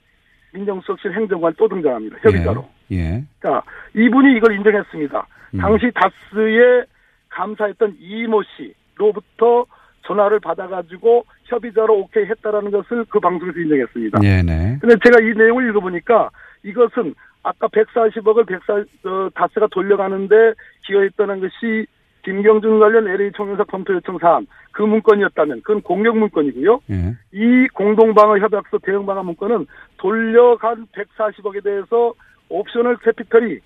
민정수석실 0.54 1.14
행정관 1.14 1.54
또 1.58 1.68
등장합니다. 1.68 2.18
협의자로. 2.22 2.68
예. 2.92 3.24
자, 3.42 3.62
이분이 3.96 4.38
이걸 4.38 4.56
인정했습니다. 4.56 5.28
음. 5.54 5.60
당시 5.60 5.92
다스에 5.94 6.84
감사했던 7.30 7.98
이모 8.00 8.42
씨로부터 8.44 9.66
전화를 10.06 10.40
받아가지고 10.40 11.26
협의자로 11.46 12.00
오케이 12.00 12.26
했다라는 12.26 12.72
것을 12.72 13.06
그 13.10 13.20
방송에서 13.20 13.60
인정했습니다. 13.60 14.20
네네. 14.20 14.78
근데 14.82 14.96
제가 15.04 15.20
이 15.22 15.34
내용을 15.38 15.70
읽어보니까 15.70 16.30
이것은 16.64 17.14
아까 17.44 17.68
140억을 17.68 18.48
140, 18.48 19.06
어, 19.06 19.30
다스가 19.36 19.68
돌려가는데 19.72 20.54
기여했다는 20.86 21.42
것이 21.42 21.86
김경준 22.24 22.80
관련 22.80 23.08
LA 23.08 23.32
총영사 23.34 23.64
검토 23.66 23.94
요청 23.94 24.18
사안 24.18 24.48
그 24.72 24.82
문건이었다면 24.82 25.62
그건 25.62 25.82
공격 25.82 26.18
문건이고요. 26.18 26.82
예. 26.90 27.16
이 27.32 27.68
공동방어 27.74 28.40
협약서 28.40 28.80
대응 28.80 29.06
방안 29.06 29.28
문건은 29.28 29.68
돌려간 29.98 30.88
140억에 30.88 31.64
대해서 31.64 32.14
옵셔널 32.50 32.98
캐피털이 32.98 33.60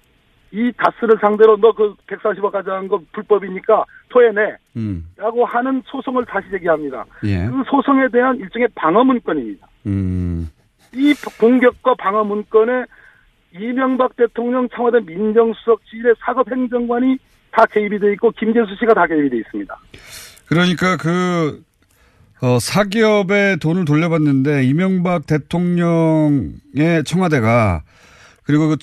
이 0.52 0.72
다스를 0.78 1.18
상대로 1.22 1.58
너 1.58 1.72
그 1.72 1.94
140억 2.08 2.52
가져간 2.52 2.88
거 2.88 3.00
불법이니까 3.14 3.86
토해내. 4.10 4.58
음. 4.76 5.06
라고 5.16 5.46
하는 5.46 5.82
소송을 5.86 6.26
다시 6.26 6.50
제기합니다. 6.52 7.06
예. 7.24 7.46
그 7.46 7.64
소송에 7.70 8.08
대한 8.10 8.38
일종의 8.38 8.68
방어 8.76 9.04
문건입니다. 9.04 9.68
음. 9.86 10.50
이 10.94 11.14
공격과 11.40 11.96
방어 11.96 12.24
문건에 12.24 12.86
이명박 13.54 14.16
대통령 14.16 14.68
청와대 14.70 15.00
민정수석실의 15.06 16.16
사급 16.20 16.52
행정관이 16.52 17.18
다 17.52 17.66
개입이 17.66 18.00
돼 18.00 18.12
있고 18.14 18.32
김재수 18.32 18.76
씨가 18.80 18.94
다 18.94 19.08
개입이 19.08 19.30
돼 19.30 19.38
있습니다. 19.38 19.76
그러니까 20.48 20.98
그, 20.98 21.64
어, 22.42 22.60
사기업에 22.60 23.58
돈을 23.58 23.86
돌려받는데 23.86 24.64
이명박 24.66 25.26
대통령의 25.28 27.04
청와대가 27.06 27.84
그리고 28.44 28.70
그, 28.70 28.78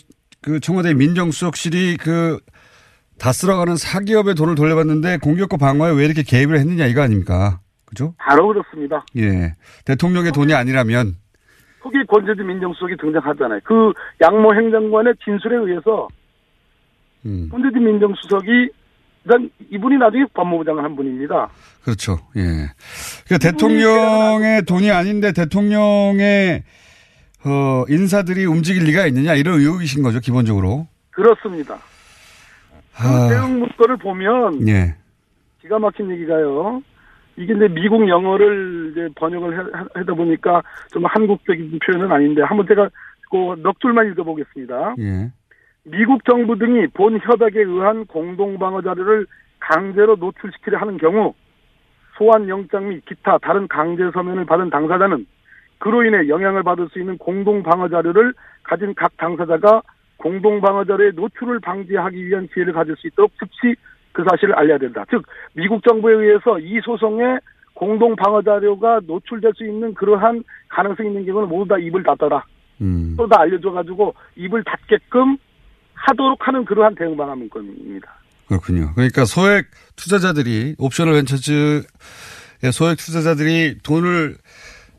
그 0.46 0.60
청와대 0.60 0.94
민정수석실이 0.94 1.96
그 1.96 2.38
다스러가는 3.18 3.74
사기업에 3.74 4.34
돈을 4.34 4.54
돌려받는데 4.54 5.18
공격과 5.18 5.56
방어에 5.56 5.90
왜 5.92 6.04
이렇게 6.04 6.22
개입을 6.22 6.56
했느냐 6.60 6.86
이거 6.86 7.02
아닙니까? 7.02 7.58
그죠? 7.84 8.14
바로 8.16 8.46
그렇습니다. 8.46 9.04
예. 9.16 9.54
대통령의 9.84 10.30
돈이 10.30 10.54
아니라면 10.54 11.16
거기에 11.80 12.04
권재진 12.08 12.46
민정수석이 12.46 12.96
등장하잖아요. 12.96 13.58
그 13.64 13.92
양모 14.20 14.54
행정관의 14.54 15.14
진술에 15.24 15.56
의해서 15.56 16.06
음. 17.24 17.48
권재진 17.50 17.84
민정수석이 17.84 18.70
일단 19.24 19.50
이분이 19.72 19.98
나중에 19.98 20.26
법무부장을 20.32 20.84
한 20.84 20.94
분입니다. 20.94 21.48
그렇죠. 21.82 22.18
예. 22.36 22.42
그러니까 23.24 23.50
대통령의 23.50 24.62
돈이 24.62 24.92
아닌데 24.92 25.32
대통령의 25.32 26.62
어, 27.46 27.84
인사들이 27.88 28.44
움직일 28.44 28.84
리가 28.84 29.06
있느냐 29.06 29.34
이런 29.34 29.60
의혹이신 29.60 30.02
거죠, 30.02 30.18
기본적으로. 30.20 30.86
그렇습니다. 31.10 31.74
아, 32.98 33.28
그 33.28 33.34
대응 33.34 33.60
문건을 33.60 33.96
보면 33.98 34.68
예. 34.68 34.94
기가 35.60 35.78
막힌 35.78 36.10
얘기가요. 36.10 36.82
이게 37.36 37.52
이제 37.54 37.68
미국 37.68 38.08
영어를 38.08 38.90
이제 38.92 39.08
번역을 39.14 39.52
해- 39.52 39.70
하- 39.78 39.86
하다 39.94 40.14
보니까 40.14 40.62
좀 40.92 41.04
한국적인 41.04 41.78
표현은 41.84 42.10
아닌데 42.10 42.42
한번 42.42 42.66
제가 42.66 42.88
그넉 43.30 43.78
줄만 43.80 44.10
읽어보겠습니다. 44.12 44.94
예. 44.98 45.30
미국 45.84 46.24
정부 46.24 46.58
등이 46.58 46.88
본 46.88 47.18
협약에 47.20 47.60
의한 47.60 48.06
공동 48.06 48.58
방어 48.58 48.80
자료를 48.82 49.26
강제로 49.60 50.16
노출시키려 50.16 50.78
하는 50.78 50.96
경우 50.96 51.34
소환 52.16 52.48
영장 52.48 52.88
및 52.88 53.04
기타 53.06 53.38
다른 53.38 53.68
강제 53.68 54.02
서면을 54.12 54.46
받은 54.46 54.70
당사자는 54.70 55.26
그로 55.78 56.04
인해 56.04 56.28
영향을 56.28 56.62
받을 56.62 56.88
수 56.88 56.98
있는 56.98 57.18
공동 57.18 57.62
방어 57.62 57.88
자료를 57.88 58.32
가진 58.62 58.94
각 58.94 59.16
당사자가 59.16 59.82
공동 60.16 60.60
방어 60.60 60.84
자료의 60.84 61.12
노출을 61.14 61.60
방지하기 61.60 62.26
위한 62.26 62.48
기회를 62.52 62.72
가질 62.72 62.96
수 62.96 63.06
있도록 63.08 63.32
즉시 63.38 63.76
그 64.12 64.24
사실을 64.28 64.54
알려야 64.54 64.78
된다. 64.78 65.04
즉 65.10 65.22
미국 65.52 65.82
정부에 65.84 66.14
의해서 66.14 66.58
이 66.58 66.80
소송에 66.82 67.38
공동 67.74 68.16
방어 68.16 68.40
자료가 68.42 69.00
노출될 69.06 69.52
수 69.54 69.64
있는 69.64 69.92
그러한 69.92 70.42
가능성이 70.70 71.10
있는 71.10 71.26
경우는 71.26 71.48
모두 71.48 71.68
다 71.68 71.78
입을 71.78 72.02
닫아라. 72.02 72.42
음. 72.80 73.14
또다 73.16 73.40
알려줘가지고 73.40 74.14
입을 74.36 74.64
닫게끔 74.64 75.36
하도록 75.94 76.38
하는 76.46 76.64
그러한 76.64 76.94
대응 76.94 77.16
방안 77.16 77.38
문건입니다. 77.38 78.14
그렇군요. 78.48 78.92
그러니까 78.94 79.24
소액 79.24 79.66
투자자들이 79.96 80.76
옵셔널 80.78 81.14
벤처즈의 81.14 81.82
소액 82.72 82.98
투자자들이 82.98 83.78
돈을 83.82 84.36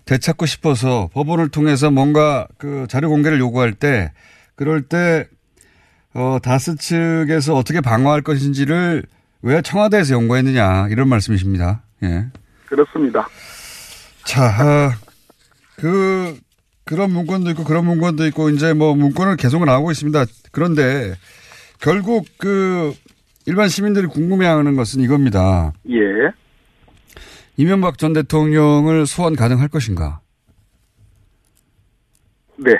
되찾고 0.07 0.45
싶어서 0.45 1.09
법원을 1.13 1.49
통해서 1.49 1.91
뭔가 1.91 2.47
그 2.57 2.87
자료 2.89 3.09
공개를 3.09 3.39
요구할 3.39 3.73
때 3.73 4.11
그럴 4.55 4.81
때 4.81 5.27
어, 6.13 6.39
다스 6.41 6.75
측에서 6.75 7.55
어떻게 7.55 7.81
방어할 7.81 8.21
것인지를 8.21 9.03
왜 9.43 9.61
청와대에서 9.61 10.15
연구했느냐 10.15 10.87
이런 10.89 11.09
말씀이십니다. 11.09 11.83
예. 12.03 12.25
그렇습니다. 12.65 13.27
자, 14.25 14.43
아, 14.43 14.91
그 15.75 16.37
그런 16.83 17.11
문건도 17.11 17.51
있고 17.51 17.63
그런 17.63 17.85
문건도 17.85 18.25
있고 18.27 18.49
이제 18.49 18.73
뭐 18.73 18.95
문건을 18.95 19.35
계속 19.37 19.63
나오고 19.63 19.91
있습니다. 19.91 20.25
그런데 20.51 21.13
결국 21.79 22.25
그 22.37 22.93
일반 23.45 23.69
시민들이 23.69 24.07
궁금해하는 24.07 24.75
것은 24.75 25.01
이겁니다. 25.01 25.73
예. 25.89 25.97
이명박 27.57 27.97
전 27.97 28.13
대통령을 28.13 29.07
소환 29.07 29.35
가능할 29.35 29.67
것인가? 29.67 30.19
네. 32.57 32.71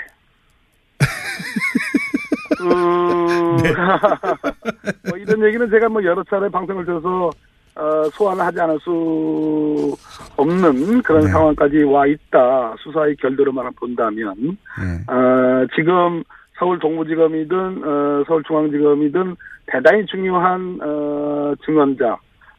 음, 2.62 3.56
뭐 5.08 5.18
이런 5.18 5.44
얘기는 5.44 5.68
제가 5.68 5.88
뭐 5.88 6.02
여러 6.04 6.22
차례 6.24 6.48
방송을 6.48 6.84
들어서 6.84 7.30
어, 7.74 8.04
소환을 8.12 8.44
하지 8.44 8.60
않을 8.60 8.78
수 8.80 9.96
없는 10.36 11.02
그런 11.02 11.22
네. 11.22 11.28
상황까지 11.28 11.82
와 11.82 12.06
있다. 12.06 12.74
수사의 12.78 13.16
결도로만 13.16 13.72
본다면 13.74 14.34
네. 14.36 15.12
어, 15.12 15.66
지금 15.74 16.22
서울 16.56 16.78
동부지검이든 16.78 17.84
어, 17.84 18.24
서울중앙지검이든 18.26 19.36
대단히 19.66 20.06
중요한 20.06 20.78
어, 20.82 21.54
증언자 21.64 22.16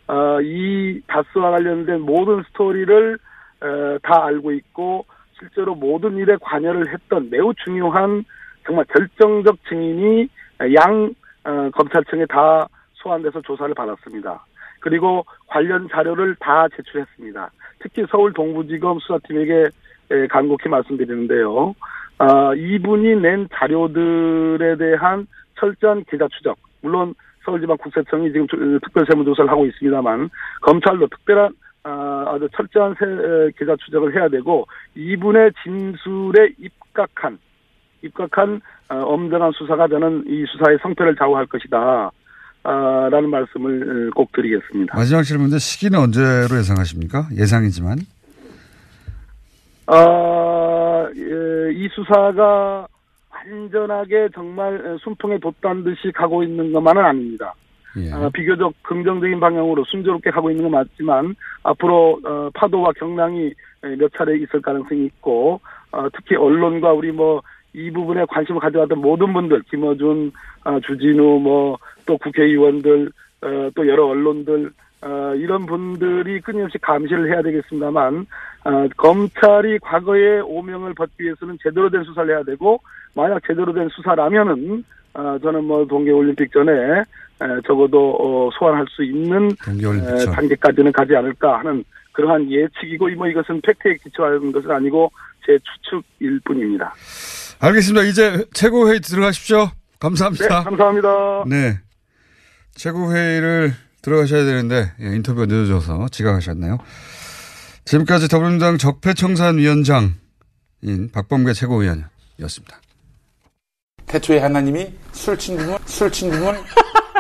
어, 0.09 0.41
이 0.41 0.99
다스와 1.05 1.51
관련된 1.51 2.01
모든 2.01 2.41
스토리를 2.49 3.19
어, 3.61 3.97
다 4.01 4.25
알고 4.25 4.51
있고 4.53 5.05
실제로 5.37 5.75
모든 5.75 6.17
일에 6.17 6.35
관여를 6.41 6.91
했던 6.91 7.29
매우 7.29 7.53
중요한 7.63 8.25
정말 8.65 8.85
결정적 8.85 9.57
증인이 9.69 10.27
양 10.75 11.13
어, 11.43 11.69
검찰청에 11.71 12.25
다 12.25 12.67
소환돼서 12.95 13.39
조사를 13.41 13.73
받았습니다. 13.75 14.43
그리고 14.79 15.25
관련 15.47 15.87
자료를 15.89 16.35
다 16.39 16.67
제출했습니다. 16.75 17.51
특히 17.79 18.03
서울 18.09 18.33
동부지검 18.33 18.99
수사팀에게 18.99 19.69
에, 20.11 20.27
간곡히 20.27 20.69
말씀드리는데요. 20.69 21.75
아, 22.17 22.53
이분이 22.55 23.15
낸 23.17 23.47
자료들에 23.53 24.75
대한 24.77 25.27
철저한 25.59 26.05
기자 26.05 26.27
추적, 26.29 26.57
물론 26.81 27.13
서울지방국세청이 27.49 28.31
지금 28.31 28.47
조- 28.47 28.57
어, 28.57 28.79
특별세무조사를 28.83 29.49
하고 29.49 29.65
있습니다만 29.65 30.29
검찰도 30.61 31.07
특별한 31.07 31.51
아, 31.83 32.25
아주 32.27 32.47
철저한 32.55 32.95
세, 32.99 33.05
에, 33.05 33.51
기자 33.57 33.75
추적을 33.85 34.13
해야 34.15 34.27
되고 34.27 34.67
이분의 34.95 35.51
진술에 35.63 36.49
입각한 36.59 37.39
입각한 38.03 38.61
어, 38.89 38.95
엄정한 38.95 39.51
수사가 39.53 39.87
저는 39.87 40.25
이 40.27 40.45
수사의 40.51 40.77
성패를 40.81 41.15
좌우할 41.15 41.45
것이다. 41.47 42.11
아, 42.63 43.09
라는 43.11 43.29
말씀을 43.29 44.09
어, 44.09 44.11
꼭 44.15 44.31
드리겠습니다. 44.33 44.95
마지막 44.97 45.23
질문인데 45.23 45.57
시기는 45.59 45.97
언제로 45.97 46.57
예상하십니까? 46.57 47.27
예상이지만. 47.35 47.97
아, 49.87 51.07
예, 51.15 51.73
이 51.73 51.87
수사가 51.93 52.87
완전하게 53.47 54.29
정말 54.33 54.97
순풍에 55.01 55.37
돛단 55.39 55.83
듯이 55.83 56.11
가고 56.11 56.43
있는 56.43 56.71
것만은 56.71 57.03
아닙니다. 57.03 57.53
예. 57.97 58.11
아, 58.11 58.29
비교적 58.29 58.71
긍정적인 58.83 59.39
방향으로 59.39 59.83
순조롭게 59.85 60.29
가고 60.29 60.51
있는 60.51 60.63
건 60.63 60.71
맞지만 60.73 61.35
앞으로 61.63 62.19
어, 62.23 62.49
파도와 62.53 62.91
경랑이 62.93 63.51
에, 63.83 63.95
몇 63.95 64.11
차례 64.13 64.37
있을 64.37 64.61
가능성이 64.61 65.05
있고 65.05 65.59
어, 65.91 66.07
특히 66.13 66.35
언론과 66.35 66.93
우리 66.93 67.11
뭐 67.11 67.41
이 67.73 67.91
부분에 67.91 68.25
관심을 68.25 68.59
가져왔던 68.59 68.99
모든 68.99 69.31
분들 69.31 69.61
김어준, 69.69 70.31
아, 70.63 70.79
주진우 70.79 71.39
뭐 71.39 71.77
또 72.09 72.17
국회의원들 72.17 73.11
어, 73.43 73.69
또 73.75 73.87
여러 73.87 74.07
언론들 74.07 74.71
어, 75.01 75.33
이런 75.35 75.65
분들이 75.65 76.41
끊임없이 76.41 76.77
감시를 76.79 77.31
해야 77.31 77.41
되겠습니다만 77.41 78.25
어, 78.65 78.87
검찰이 78.97 79.79
과거의 79.79 80.41
오명을 80.41 80.93
벗기 80.93 81.23
위해서는 81.23 81.57
제대로 81.63 81.89
된 81.89 82.03
수사를 82.03 82.29
해야 82.33 82.43
되고 82.43 82.81
만약 83.13 83.41
제대로 83.47 83.73
된 83.73 83.87
수사라면은 83.89 84.83
어, 85.13 85.37
저는 85.41 85.63
뭐 85.63 85.85
동계올림픽 85.85 86.51
전에 86.51 86.71
에, 86.71 87.45
적어도 87.65 88.17
어, 88.19 88.49
소환할 88.57 88.85
수 88.89 89.03
있는 89.03 89.49
에, 89.51 90.17
전. 90.17 90.31
단계까지는 90.33 90.91
가지 90.91 91.15
않을까 91.15 91.59
하는 91.59 91.83
그러한 92.11 92.51
예측이고 92.51 93.09
뭐 93.11 93.27
이것은 93.27 93.61
팩트에 93.61 93.95
기초한 94.03 94.51
것은 94.51 94.69
아니고 94.69 95.09
제 95.45 95.57
추측일 95.59 96.41
뿐입니다. 96.43 96.93
알겠습니다. 97.61 98.05
이제 98.05 98.45
최고회의 98.53 98.99
들어가십시오. 98.99 99.57
네, 99.59 99.71
감사합니다. 99.99 100.63
감사합니다. 100.63 101.43
네. 101.47 101.79
최고회의를 102.75 103.71
들어가셔야 104.01 104.45
되는데 104.45 104.91
예, 105.01 105.07
인터뷰가 105.15 105.45
늦어져서 105.45 106.07
지각하셨네요. 106.11 106.77
지금까지 107.85 108.27
더불어민주당 108.27 108.77
적폐청산위원장인 108.77 110.13
박범계 111.11 111.53
최고위원이었습니다. 111.53 112.79
태초에 114.05 114.39
하나님이 114.39 114.87
술친굼을, 115.11 115.77
술친굼을 115.85 116.57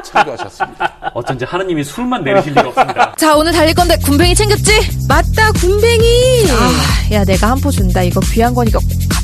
창조하셨습니다. 0.03 1.11
어쩐지 1.13 1.45
하느님이 1.45 1.83
술만 1.83 2.23
내리실 2.23 2.51
리가 2.53 2.69
없습니다. 2.69 3.13
자, 3.15 3.35
오늘 3.35 3.51
달릴 3.51 3.75
건데 3.75 3.95
굼벵이 4.03 4.33
챙겼지? 4.33 4.71
맞다, 5.07 5.51
굼벵이. 5.51 6.45
아, 6.49 7.13
야, 7.13 7.23
내가 7.25 7.51
한 7.51 7.59
포 7.59 7.69
준다. 7.69 8.01
이거 8.01 8.19
귀한 8.31 8.53
거니까 8.55 8.79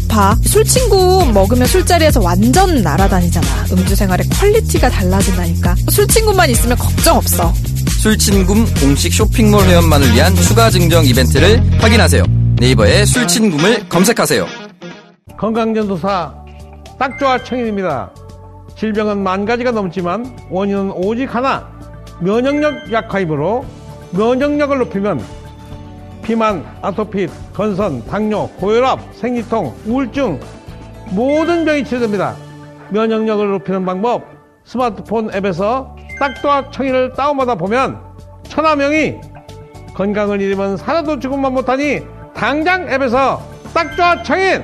꼭 0.05 0.15
갚아. 0.15 0.35
술친굼 0.43 1.31
먹으면 1.33 1.67
술자리에서 1.67 2.21
완전 2.21 2.81
날아다니잖아. 2.81 3.47
음주 3.71 3.95
생활의 3.95 4.27
quality가 4.29 4.89
달라진다니까. 4.89 5.75
술친굼만 5.89 6.49
있으면 6.51 6.77
걱정 6.77 7.17
없어. 7.17 7.53
술친굼 7.99 8.65
공식 8.79 9.13
쇼핑몰 9.13 9.63
회원만을 9.65 10.13
위한 10.13 10.33
추가 10.35 10.69
증정 10.69 11.03
이벤트를 11.05 11.61
확인하세요. 11.81 12.23
네이버에 12.59 13.05
술친굼을 13.05 13.89
검색하세요. 13.89 14.45
건강전도사 15.37 16.33
딱좋아 16.99 17.43
청인입니다. 17.43 18.11
질병은 18.77 19.23
만 19.23 19.45
가지가 19.45 19.71
넘지만 19.71 20.37
원인은 20.49 20.91
오직 20.91 21.33
하나 21.33 21.67
면역력 22.19 22.91
약화이므로 22.91 23.65
면역력을 24.11 24.77
높이면 24.77 25.25
비만, 26.23 26.65
아토피, 26.81 27.27
건선, 27.55 28.05
당뇨, 28.05 28.49
고혈압, 28.59 28.99
생리통, 29.13 29.73
우울증 29.85 30.39
모든 31.11 31.63
병이 31.63 31.85
치료됩니다. 31.85 32.35
면역력을 32.89 33.49
높이는 33.49 33.85
방법 33.85 34.23
스마트폰 34.65 35.33
앱에서 35.33 35.95
딱좋아 36.19 36.69
청인을 36.69 37.13
다운받아 37.13 37.55
보면 37.55 37.97
천하명이 38.43 39.15
건강을 39.93 40.41
잃으면 40.41 40.75
살아도 40.75 41.17
죽음만 41.17 41.53
못하니 41.53 42.01
당장 42.33 42.89
앱에서 42.91 43.41
딱좋아 43.73 44.23
청인 44.23 44.63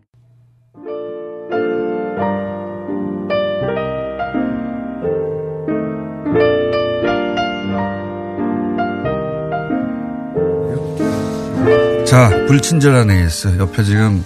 자, 12.11 12.27
불친절한 12.47 13.09
AS. 13.09 13.57
옆에 13.57 13.83
지금, 13.85 14.21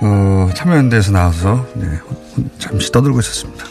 어, 0.00 0.48
참여연대에서 0.54 1.12
나와서, 1.12 1.66
네, 1.74 1.86
혼- 1.98 2.50
잠시 2.58 2.90
떠들고 2.90 3.20
있었습니다. 3.20 3.62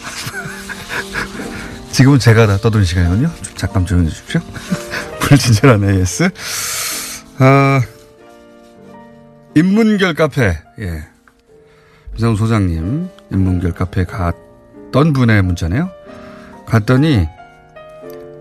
지금은 1.92 2.20
제가 2.20 2.46
다 2.46 2.58
떠드는 2.58 2.86
시간이거든요. 2.86 3.32
좀 3.42 3.56
잠깐 3.58 3.84
조용해 3.84 4.10
주십시오. 4.10 4.42
불친절한 5.22 5.90
AS. 5.90 6.30
아, 7.40 7.82
인문결 9.56 10.14
카페, 10.14 10.56
예. 10.82 11.04
비상 12.14 12.36
소장님, 12.36 13.10
인문결 13.32 13.72
카페에 13.72 14.04
갔던 14.04 15.14
분의 15.14 15.42
문자네요. 15.42 15.90
갔더니 16.68 17.28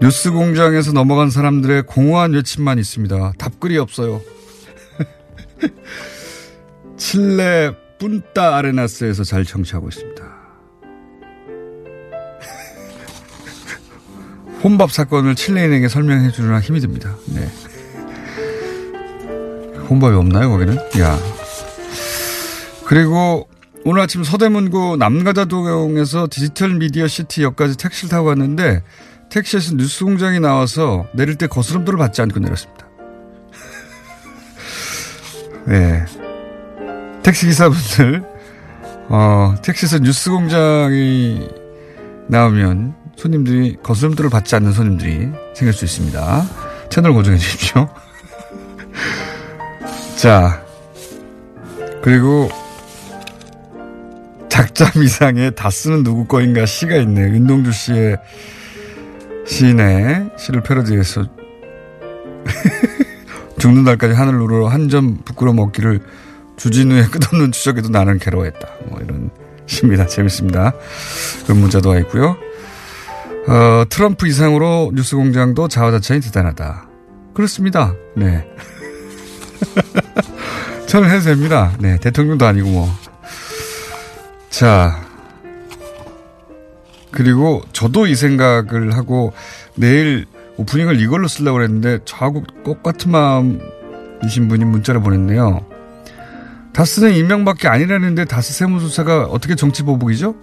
뉴스 0.00 0.30
공장에서 0.30 0.92
넘어간 0.92 1.28
사람들의 1.28 1.82
공허한 1.82 2.32
외침만 2.32 2.78
있습니다. 2.78 3.32
답글이 3.36 3.76
없어요. 3.78 4.22
칠레 6.96 7.72
뿐따 7.98 8.56
아레나스에서 8.56 9.24
잘 9.24 9.44
청취하고 9.44 9.88
있습니다. 9.88 10.24
혼밥 14.62 14.92
사건을 14.92 15.34
칠레인에게 15.34 15.88
설명해 15.88 16.30
주느라 16.30 16.60
힘이 16.60 16.78
듭니다. 16.78 17.16
네. 17.26 17.50
혼밥이 19.90 20.16
없나요, 20.16 20.50
거기는? 20.50 20.76
야. 21.00 21.18
그리고 22.86 23.48
오늘 23.84 24.02
아침 24.02 24.22
서대문구 24.22 24.96
남가자동에서 24.98 26.28
디지털 26.30 26.74
미디어 26.74 27.08
시티 27.08 27.42
역까지 27.42 27.76
택시를 27.78 28.10
타고 28.10 28.26
갔는데 28.26 28.84
택시에서 29.30 29.74
뉴스 29.74 30.04
공장이 30.04 30.40
나와서 30.40 31.06
내릴 31.12 31.36
때 31.36 31.46
거스름돌을 31.46 31.98
받지 31.98 32.22
않고 32.22 32.40
내렸습니다. 32.40 32.86
네. 35.66 36.04
택시기사분들, 37.22 38.24
어, 39.08 39.54
택시에서 39.62 39.98
뉴스 39.98 40.30
공장이 40.30 41.48
나오면 42.28 42.94
손님들이 43.16 43.76
거스름돌을 43.82 44.30
받지 44.30 44.54
않는 44.56 44.72
손님들이 44.72 45.28
생길 45.54 45.72
수 45.72 45.84
있습니다. 45.84 46.46
채널 46.88 47.12
고정해 47.12 47.36
주십시오. 47.36 47.88
자, 50.16 50.64
그리고 52.02 52.48
작자 54.48 54.90
미상에 54.98 55.50
다 55.50 55.70
쓰는 55.70 56.02
누구 56.02 56.26
거인가 56.26 56.64
시가 56.64 56.96
있네. 56.96 57.20
윤동주 57.20 57.72
씨의 57.72 58.16
시인의 59.48 60.30
시를 60.38 60.62
패러디해서 60.62 61.24
죽는 63.58 63.84
날까지 63.84 64.14
하늘 64.14 64.40
우러 64.40 64.68
한 64.68 64.88
점 64.88 65.18
부끄러 65.24 65.52
먹기를 65.52 66.00
주진우의 66.56 67.04
끝없는 67.10 67.52
추적에도 67.52 67.88
나는 67.88 68.18
괴로워했다. 68.18 68.68
뭐 68.86 69.00
이런 69.02 69.30
시입니다. 69.66 70.06
재밌습니다. 70.06 70.72
그런 71.44 71.60
문자도 71.60 71.88
와 71.90 71.98
있고요. 71.98 72.36
어, 73.48 73.84
트럼프 73.88 74.26
이상으로 74.26 74.92
뉴스 74.94 75.16
공장도 75.16 75.68
자화자찬이 75.68 76.20
대단하다. 76.20 76.88
그렇습니다. 77.34 77.94
네. 78.16 78.46
저는 80.86 81.10
해도 81.10 81.24
됩니다. 81.24 81.72
네. 81.78 81.98
대통령도 81.98 82.46
아니고 82.46 82.68
뭐. 82.68 82.88
자. 84.50 85.07
그리고 87.10 87.62
저도 87.72 88.06
이 88.06 88.14
생각을 88.14 88.94
하고 88.94 89.32
내일 89.74 90.26
오프닝을 90.56 91.00
이걸로 91.00 91.28
쓰려고 91.28 91.62
했는데 91.62 91.98
저하고 92.04 92.44
똑같은 92.64 93.10
마음이신 93.10 94.48
분이 94.48 94.64
문자를 94.64 95.00
보냈네요. 95.00 95.64
다스는 96.72 97.14
임명밖에 97.14 97.68
아니라는데 97.68 98.24
다스 98.24 98.52
세무조사가 98.52 99.24
어떻게 99.24 99.54
정치 99.54 99.82
보복이죠? 99.82 100.34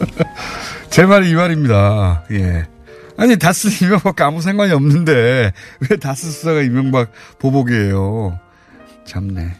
제 0.90 1.06
말이 1.06 1.30
이 1.30 1.34
말입니다. 1.34 2.24
예. 2.32 2.66
아니, 3.16 3.38
다스 3.38 3.84
이명박과 3.84 4.26
아무 4.26 4.40
상관이 4.40 4.72
없는데, 4.72 5.52
왜 5.80 5.96
다스 5.98 6.30
수사가 6.30 6.62
이명박 6.62 7.10
보복이에요? 7.38 8.38
참네. 9.04 9.56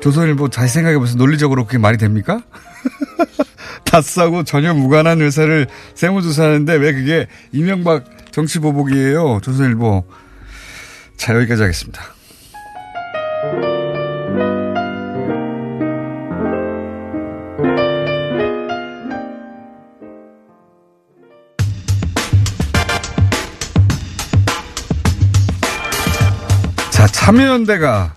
조선일보 0.00 0.48
다시 0.48 0.74
생각해보세요. 0.74 1.16
논리적으로 1.16 1.64
그게 1.64 1.78
말이 1.78 1.98
됩니까? 1.98 2.42
다스하고 3.84 4.44
전혀 4.44 4.74
무관한 4.74 5.20
회사를 5.20 5.66
세무조사하는데 5.94 6.74
왜 6.74 6.92
그게 6.92 7.26
이명박 7.52 8.04
정치보복이에요? 8.32 9.40
조선일보. 9.42 10.04
자, 11.16 11.34
여기까지 11.34 11.62
하겠습니다. 11.62 12.02
자, 26.90 27.06
참여연대가 27.06 28.16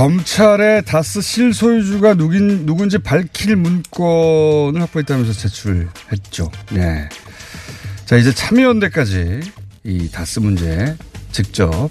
검찰에 0.00 0.80
다스 0.80 1.20
실소유주가 1.20 2.14
누긴, 2.14 2.64
누군지 2.64 2.96
밝힐 2.96 3.54
문건을 3.54 4.80
확보했다면서 4.80 5.34
제출했죠. 5.34 6.50
네. 6.70 7.06
자, 8.06 8.16
이제 8.16 8.32
참여연대까지 8.32 9.40
이 9.84 10.10
다스 10.10 10.40
문제 10.40 10.96
직접 11.32 11.90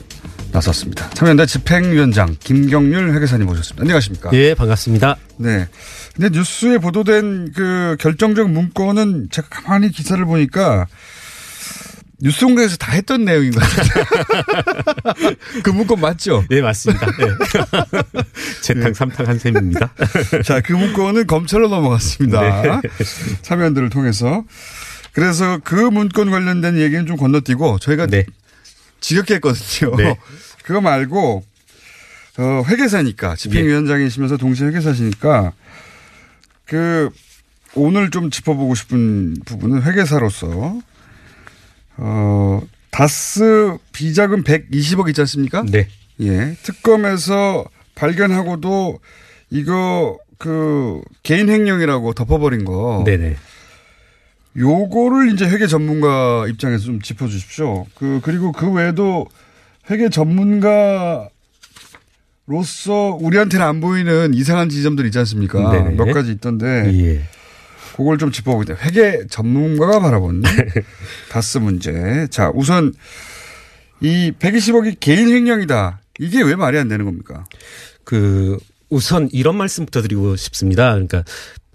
나섰습니다. 0.51 1.07
참여연대 1.11 1.45
집행위원장 1.45 2.35
김경률 2.39 3.13
회계사님 3.13 3.45
모셨습니다. 3.45 3.83
안녕하십니까? 3.83 4.31
예, 4.33 4.55
반갑습니다. 4.55 5.15
네. 5.37 5.67
근데 6.15 6.29
뉴스에 6.35 6.79
보도된 6.79 7.51
그 7.53 7.95
결정적 7.99 8.49
문건은 8.49 9.27
제가 9.29 9.49
가만히 9.49 9.91
기사를 9.91 10.25
보니까 10.25 10.87
뉴스 12.21 12.45
공장에서 12.45 12.75
다 12.75 12.91
했던 12.91 13.23
내용인 13.23 13.51
것 13.51 13.61
같아요. 13.61 15.35
그 15.63 15.69
문건 15.69 16.01
맞죠? 16.01 16.43
예, 16.51 16.61
맞습니다. 16.61 17.05
네. 17.05 18.23
재탕, 18.61 18.93
삼탕 18.93 19.27
한 19.27 19.39
셈입니다. 19.39 19.93
자, 20.43 20.59
그 20.59 20.73
문건은 20.73 21.27
검찰로 21.27 21.69
넘어갔습니다. 21.69 22.61
네. 22.61 22.81
참여연들을 23.41 23.89
통해서. 23.89 24.43
그래서 25.13 25.59
그 25.63 25.75
문건 25.75 26.29
관련된 26.29 26.77
얘기는 26.77 27.05
좀 27.05 27.15
건너뛰고 27.15 27.79
저희가 27.79 28.07
지겹게 28.99 29.35
했거든요. 29.35 29.95
네. 29.95 30.17
그거 30.63 30.81
말고 30.81 31.43
어, 32.37 32.63
회계사니까 32.67 33.35
집행위원장이시면서 33.35 34.37
동시에 34.37 34.67
회계사시니까 34.67 35.53
그 36.65 37.09
오늘 37.75 38.11
좀 38.11 38.29
짚어보고 38.29 38.75
싶은 38.75 39.35
부분은 39.45 39.83
회계사로서 39.83 40.79
어, 42.01 42.61
다스 42.91 43.77
비자금 43.91 44.43
120억 44.43 45.09
있지 45.09 45.21
않습니까? 45.21 45.63
네. 45.69 45.87
예. 46.21 46.55
특검에서 46.63 47.65
발견하고도 47.95 48.99
이거 49.51 50.17
그 50.37 51.01
개인 51.23 51.49
횡령이라고 51.49 52.13
덮어버린 52.13 52.65
거. 52.65 53.03
네네. 53.05 53.35
요거를 54.57 55.31
이제 55.33 55.47
회계 55.47 55.67
전문가 55.67 56.45
입장에서 56.47 56.85
좀 56.85 57.01
짚어 57.01 57.27
주십시오. 57.27 57.85
그, 57.95 58.19
그리고 58.23 58.51
그 58.51 58.71
외에도 58.71 59.27
회계 59.89 60.09
전문가로서 60.09 61.29
우리한테는 63.19 63.65
안 63.65 63.79
보이는 63.79 64.33
이상한 64.33 64.69
지점들 64.69 65.05
있지 65.05 65.19
않습니까? 65.19 65.71
네네. 65.71 65.95
몇 65.95 66.13
가지 66.13 66.31
있던데. 66.31 66.91
예. 66.93 67.21
그걸 67.99 68.17
좀 68.17 68.31
짚어보겠다. 68.31 68.81
회계 68.81 69.27
전문가가 69.29 69.99
바라보는 69.99 70.41
다스 71.29 71.57
문제. 71.57 72.27
자, 72.31 72.49
우선 72.55 72.93
이 73.99 74.31
120억이 74.39 75.01
개인 75.01 75.27
횡령이다. 75.27 75.99
이게 76.17 76.41
왜 76.41 76.55
말이 76.55 76.77
안 76.79 76.87
되는 76.87 77.03
겁니까? 77.03 77.43
그 78.05 78.57
우선 78.89 79.27
이런 79.33 79.57
말씀부터 79.57 80.01
드리고 80.01 80.37
싶습니다. 80.37 80.91
그러니까 80.91 81.25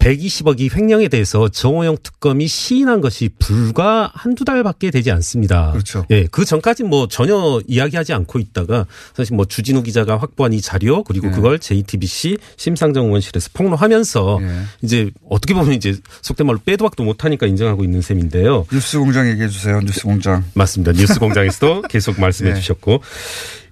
120억이 0.05 0.75
횡령에 0.75 1.07
대해서 1.07 1.49
정호영 1.49 1.97
특검이 2.03 2.47
시인한 2.47 3.01
것이 3.01 3.29
불과 3.39 4.11
한두 4.13 4.45
달밖에 4.45 4.91
되지 4.91 5.09
않습니다. 5.11 5.71
그렇죠. 5.71 6.05
예, 6.11 6.27
그 6.27 6.45
전까지 6.45 6.83
뭐 6.83 7.07
전혀 7.07 7.59
이야기하지 7.67 8.13
않고 8.13 8.37
있다가 8.37 8.85
사실 9.15 9.35
뭐 9.35 9.45
주진우 9.45 9.81
기자가 9.81 10.17
확보한 10.17 10.53
이 10.53 10.61
자료 10.61 11.03
그리고 11.03 11.27
예. 11.27 11.31
그걸 11.31 11.57
JTBC 11.57 12.37
심상정 12.55 13.05
의원실에서 13.05 13.49
폭로하면서 13.53 14.39
예. 14.41 14.61
이제 14.83 15.09
어떻게 15.27 15.55
보면 15.55 15.73
이제 15.73 15.95
속된 16.21 16.45
말로 16.45 16.59
빼도 16.63 16.83
박도 16.85 17.03
못하니까 17.03 17.47
인정하고 17.47 17.83
있는 17.83 18.01
셈인데요. 18.01 18.67
뉴스 18.71 18.99
공장 18.99 19.27
얘기해 19.27 19.47
주세요. 19.47 19.79
뉴스 19.81 20.03
공장. 20.03 20.45
맞습니다. 20.53 20.91
뉴스 20.91 21.19
공장에서도 21.19 21.81
계속 21.89 22.19
말씀해 22.19 22.53
네. 22.53 22.59
주셨고 22.59 23.01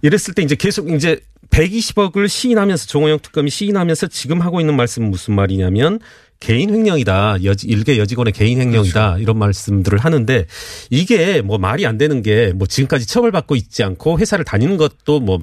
이랬을 0.01 0.33
때 0.35 0.41
이제 0.41 0.55
계속 0.55 0.89
이제 0.89 1.19
120억을 1.53 2.27
시인하면서 2.27 2.87
정호영 2.87 3.19
특검이 3.21 3.51
시인하면서 3.51 4.07
지금 4.07 4.41
하고 4.41 4.59
있는 4.59 4.75
말씀은 4.75 5.11
무슨 5.11 5.35
말이냐면 5.35 5.99
개인 6.43 6.73
횡령이다. 6.73 7.43
여지, 7.45 7.67
일개 7.67 7.97
여직원의 7.97 8.33
개인 8.33 8.59
횡령이다. 8.59 9.05
그렇죠. 9.11 9.21
이런 9.23 9.39
말씀들을 9.39 9.97
하는데 9.97 10.45
이게 10.89 11.41
뭐 11.41 11.57
말이 11.57 11.85
안 11.85 11.97
되는 11.97 12.21
게 12.21 12.51
뭐 12.53 12.67
지금까지 12.67 13.07
처벌받고 13.07 13.55
있지 13.55 13.83
않고 13.83 14.19
회사를 14.19 14.43
다니는 14.45 14.77
것도 14.77 15.19
뭐 15.21 15.39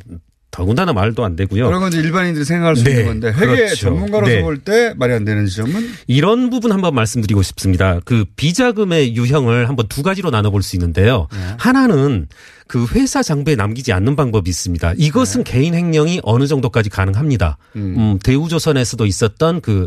더군다나 0.51 0.93
말도 0.93 1.25
안 1.25 1.37
되고요. 1.37 1.67
그런 1.67 1.81
건 1.81 1.93
이제 1.93 2.01
일반인들이 2.01 2.45
생각할 2.45 2.77
수 2.77 2.85
네, 2.85 2.91
있는 2.91 3.07
건데 3.07 3.29
회계 3.29 3.47
그렇죠. 3.47 3.77
전문가로서 3.77 4.33
네. 4.33 4.43
볼때 4.43 4.93
말이 4.97 5.13
안 5.13 5.25
되는 5.25 5.47
지점은 5.47 5.89
이런 6.09 6.51
부분 6.51 6.73
한번 6.73 6.95
말씀드리고 6.95 7.43
싶습니다. 7.43 8.01
그 8.05 8.25
비자금의 8.37 9.17
유형을 9.17 9.69
한번 9.69 9.87
두 9.89 10.03
가지로 10.03 10.31
나눠볼 10.31 10.63
수 10.63 10.77
있는데요. 10.77 11.29
네. 11.33 11.39
하나는 11.59 12.27
그 12.67 12.87
회사 12.95 13.23
장부에 13.23 13.55
남기지 13.57 13.93
않는 13.93 14.17
방법이 14.17 14.51
있습니다. 14.51 14.95
이것은 14.97 15.45
개인 15.45 15.75
횡령이 15.75 16.21
어느 16.25 16.47
정도까지 16.47 16.91
가능합니다. 16.91 17.57
음, 17.77 18.19
대우조선에서도 18.23 19.07
있었던 19.07 19.61
그 19.61 19.87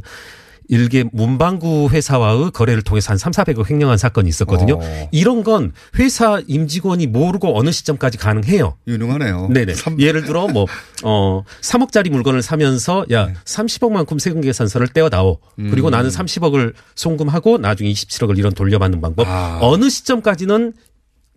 일개 0.68 1.04
문방구 1.12 1.90
회사와의 1.92 2.52
거래를 2.52 2.82
통해서 2.82 3.12
한 3.12 3.18
3, 3.18 3.32
400억 3.32 3.70
횡령한 3.70 3.98
사건이 3.98 4.30
있었거든요. 4.30 4.80
어. 4.82 5.10
이런 5.12 5.44
건 5.44 5.74
회사 6.00 6.42
임직원이 6.48 7.08
모르고 7.08 7.58
어느 7.58 7.72
시점까지 7.72 8.18
가능해요. 8.18 8.76
유능하네요. 8.88 9.50
네네. 9.50 9.74
예를 10.00 10.26
들어 10.26 10.48
뭐, 10.48 10.66
어, 11.04 11.44
3억짜리 11.62 12.10
물건을 12.10 12.42
사면서 12.42 13.06
야, 13.12 13.28
네. 13.28 13.34
30억만큼 13.46 14.20
세금 14.20 14.42
계산서를 14.42 14.88
떼어다오. 14.90 15.40
그리고 15.56 15.90
음. 15.90 15.92
나는 15.92 16.10
30억을 16.10 16.74
송금하고 16.96 17.58
나중에 17.58 17.92
27억을 17.92 18.38
이런 18.38 18.54
돌려받는 18.54 19.02
방법. 19.02 19.28
아. 19.28 19.60
어느 19.62 19.90
시점까지는 19.90 20.74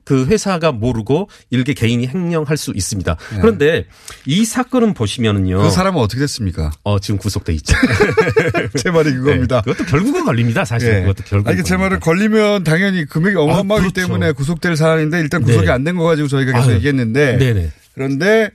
그 0.06 0.24
회사가 0.26 0.70
모르고 0.70 1.28
일개 1.50 1.74
개인이 1.74 2.06
횡령할 2.06 2.56
수 2.56 2.72
있습니다. 2.74 3.16
네. 3.32 3.38
그런데 3.40 3.86
이 4.24 4.44
사건은 4.44 4.94
보시면은요. 4.94 5.58
그 5.58 5.70
사람은 5.70 6.00
어떻게 6.00 6.20
됐습니까? 6.20 6.70
어, 6.84 7.00
지금 7.00 7.18
구속돼 7.18 7.52
있죠. 7.54 7.74
제 8.78 8.92
말이 8.92 9.12
그겁니다. 9.12 9.62
네, 9.66 9.72
그것도 9.72 9.90
결국은 9.90 10.24
걸립니다. 10.24 10.64
사실 10.64 10.88
예. 10.94 11.00
그것도 11.00 11.24
결국. 11.26 11.48
아, 11.48 11.52
이게 11.52 11.64
제 11.64 11.76
말은 11.76 11.98
걸리면 11.98 12.62
당연히 12.62 13.04
금액이 13.04 13.36
어마어마하기 13.36 13.92
그렇죠. 13.92 14.06
때문에 14.06 14.30
구속될 14.30 14.76
사안인데 14.76 15.18
일단 15.18 15.42
구속이 15.42 15.66
네. 15.66 15.72
안된 15.72 15.96
거 15.96 16.04
가지고 16.04 16.28
저희가 16.28 16.52
계속 16.52 16.68
아유. 16.68 16.76
얘기했는데 16.76 17.38
네네. 17.38 17.72
그런데 17.94 18.50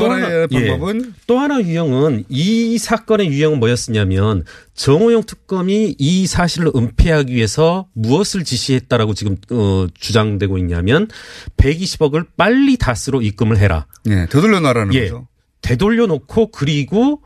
또, 0.00 0.10
하나의 0.10 0.48
예. 0.52 0.68
방법은 0.68 1.14
또 1.26 1.38
하나 1.38 1.60
유형은 1.60 2.24
이 2.28 2.78
사건의 2.78 3.28
유형은 3.28 3.58
뭐였냐면 3.60 4.44
정호영 4.74 5.24
특검이 5.24 5.96
이 5.98 6.26
사실을 6.26 6.70
은폐하기 6.74 7.34
위해서 7.34 7.88
무엇을 7.94 8.44
지시했다라고 8.44 9.14
지금 9.14 9.36
어, 9.50 9.86
주장되고 9.94 10.58
있냐면 10.58 11.08
120억을 11.56 12.26
빨리 12.36 12.76
다스로 12.76 13.22
입금을 13.22 13.58
해라. 13.58 13.86
예, 14.08 14.26
되돌려 14.26 14.60
놔라는 14.60 14.94
예. 14.94 15.02
거죠. 15.02 15.28
되돌려 15.60 16.06
놓고 16.06 16.50
그리고 16.50 17.22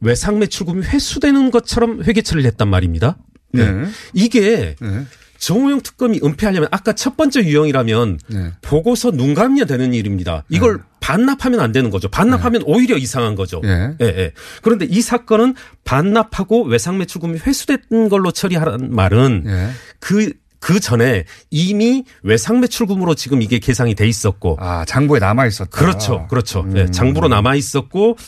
외상 0.00 0.38
매출금이 0.38 0.82
회수되는 0.86 1.50
것처럼 1.50 2.02
회계 2.04 2.22
처리를 2.22 2.50
했단 2.50 2.68
말입니다. 2.68 3.18
네. 3.52 3.70
네. 3.70 3.88
이게 4.14 4.76
네. 4.80 5.06
정호영 5.40 5.80
특검이 5.80 6.20
은폐하려면 6.22 6.68
아까 6.70 6.92
첫 6.92 7.16
번째 7.16 7.40
유형이라면 7.40 8.18
네. 8.28 8.52
보고서 8.60 9.10
눈 9.10 9.34
감면 9.34 9.66
되는 9.66 9.94
일입니다. 9.94 10.44
이걸 10.50 10.80
반납하면 11.00 11.60
안 11.60 11.72
되는 11.72 11.90
거죠. 11.90 12.08
반납하면 12.08 12.62
오히려 12.66 12.96
이상한 12.96 13.34
거죠. 13.34 13.60
예. 13.64 13.96
예, 14.00 14.04
예. 14.04 14.32
그런데 14.62 14.84
이 14.88 15.00
사건은 15.00 15.54
반납하고 15.84 16.64
외상 16.64 16.98
매출금이 16.98 17.38
회수된 17.38 18.08
걸로 18.10 18.30
처리하라는 18.30 18.94
말은 18.94 19.44
예. 19.46 19.70
그, 19.98 20.32
그 20.58 20.78
전에 20.78 21.24
이미 21.50 22.04
외상 22.22 22.60
매출금으로 22.60 23.14
지금 23.14 23.40
이게 23.40 23.58
계상이 23.58 23.94
돼 23.94 24.06
있었고. 24.06 24.58
아, 24.60 24.84
장부에 24.84 25.20
남아 25.20 25.46
있었다. 25.46 25.70
그렇죠. 25.70 26.26
그렇죠. 26.28 26.60
음. 26.60 26.76
예, 26.76 26.90
장부로 26.90 27.28
남아 27.28 27.54
있었고 27.54 28.18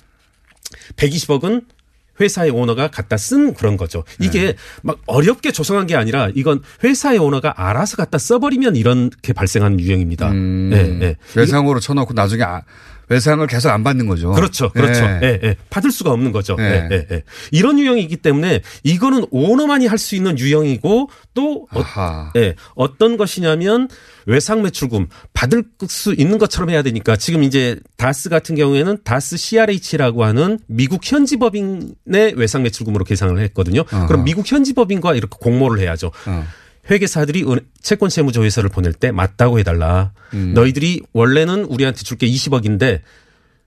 120억은 0.97 1.67
회사의 2.21 2.51
오너가 2.51 2.89
갖다 2.89 3.17
쓴 3.17 3.55
그런 3.55 3.77
거죠. 3.77 4.05
이게 4.21 4.47
네. 4.47 4.55
막 4.83 4.99
어렵게 5.07 5.53
조성한 5.53 5.87
게 5.87 5.97
아니라 5.97 6.31
이건 6.35 6.63
회사의 6.85 7.19
오너가 7.19 7.55
알아서 7.57 7.97
갖다 7.97 8.19
써버리면 8.19 8.77
이렇게 8.77 9.33
발생하는 9.33 9.81
유형입니다. 9.81 10.31
음. 10.31 10.71
예, 10.73 11.07
예. 11.07 11.17
외상으로 11.37 11.81
쳐놓고 11.81 12.13
나중에 12.15 12.43
아, 12.43 12.63
외상을 13.13 13.47
계속 13.47 13.71
안 13.71 13.83
받는 13.85 14.07
거죠. 14.07 14.33
그렇죠. 14.33 14.71
그렇죠. 14.71 15.03
예. 15.05 15.21
예, 15.23 15.41
예. 15.43 15.57
받을 15.71 15.91
수가 15.91 16.11
없는 16.11 16.33
거죠. 16.33 16.57
예. 16.59 16.63
예, 16.65 16.89
예, 16.91 17.07
예. 17.11 17.23
이런 17.51 17.79
유형이기 17.79 18.17
때문에 18.17 18.61
이거는 18.83 19.27
오너만이 19.31 19.87
할 19.87 20.03
수 20.03 20.17
있는 20.17 20.37
유형이고 20.39 21.09
또 21.35 21.69
어, 21.71 22.31
예, 22.37 22.57
어떤 22.75 23.17
것이냐면 23.17 23.89
외상 24.27 24.63
매출금 24.63 25.07
받을 25.33 25.63
수 25.89 26.13
있는 26.15 26.39
것처럼 26.39 26.71
해야 26.71 26.83
되니까 26.83 27.15
지금 27.17 27.43
이제 27.45 27.79
다스 27.97 28.29
같은 28.29 28.57
경우에는 28.57 28.99
다스 29.05 29.37
CRH라고 29.37 30.25
하는 30.25 30.59
미국 30.67 31.01
현지 31.05 31.37
법인의 31.37 32.35
외상 32.37 32.63
매출금으로 32.65 33.05
계산을 33.05 33.39
했거든요. 33.45 33.83
어허. 33.93 34.07
그럼 34.09 34.25
미국 34.25 34.51
현지 34.51 34.73
법인과 34.73 35.15
이렇게 35.15 35.37
공모를 35.41 35.81
해야죠. 35.81 36.11
어. 36.27 36.45
회계사들이 36.91 37.45
은- 37.45 37.61
채권 37.81 38.11
세무조 38.11 38.45
회서를 38.45 38.69
보낼 38.71 38.93
때 38.93 39.13
맞다고 39.13 39.59
해달라. 39.59 40.13
음. 40.35 40.53
너희들이 40.55 41.03
원래는 41.13 41.65
우리한테 41.65 42.03
줄 42.03 42.19
게 42.19 42.27
20억인데 42.27 43.01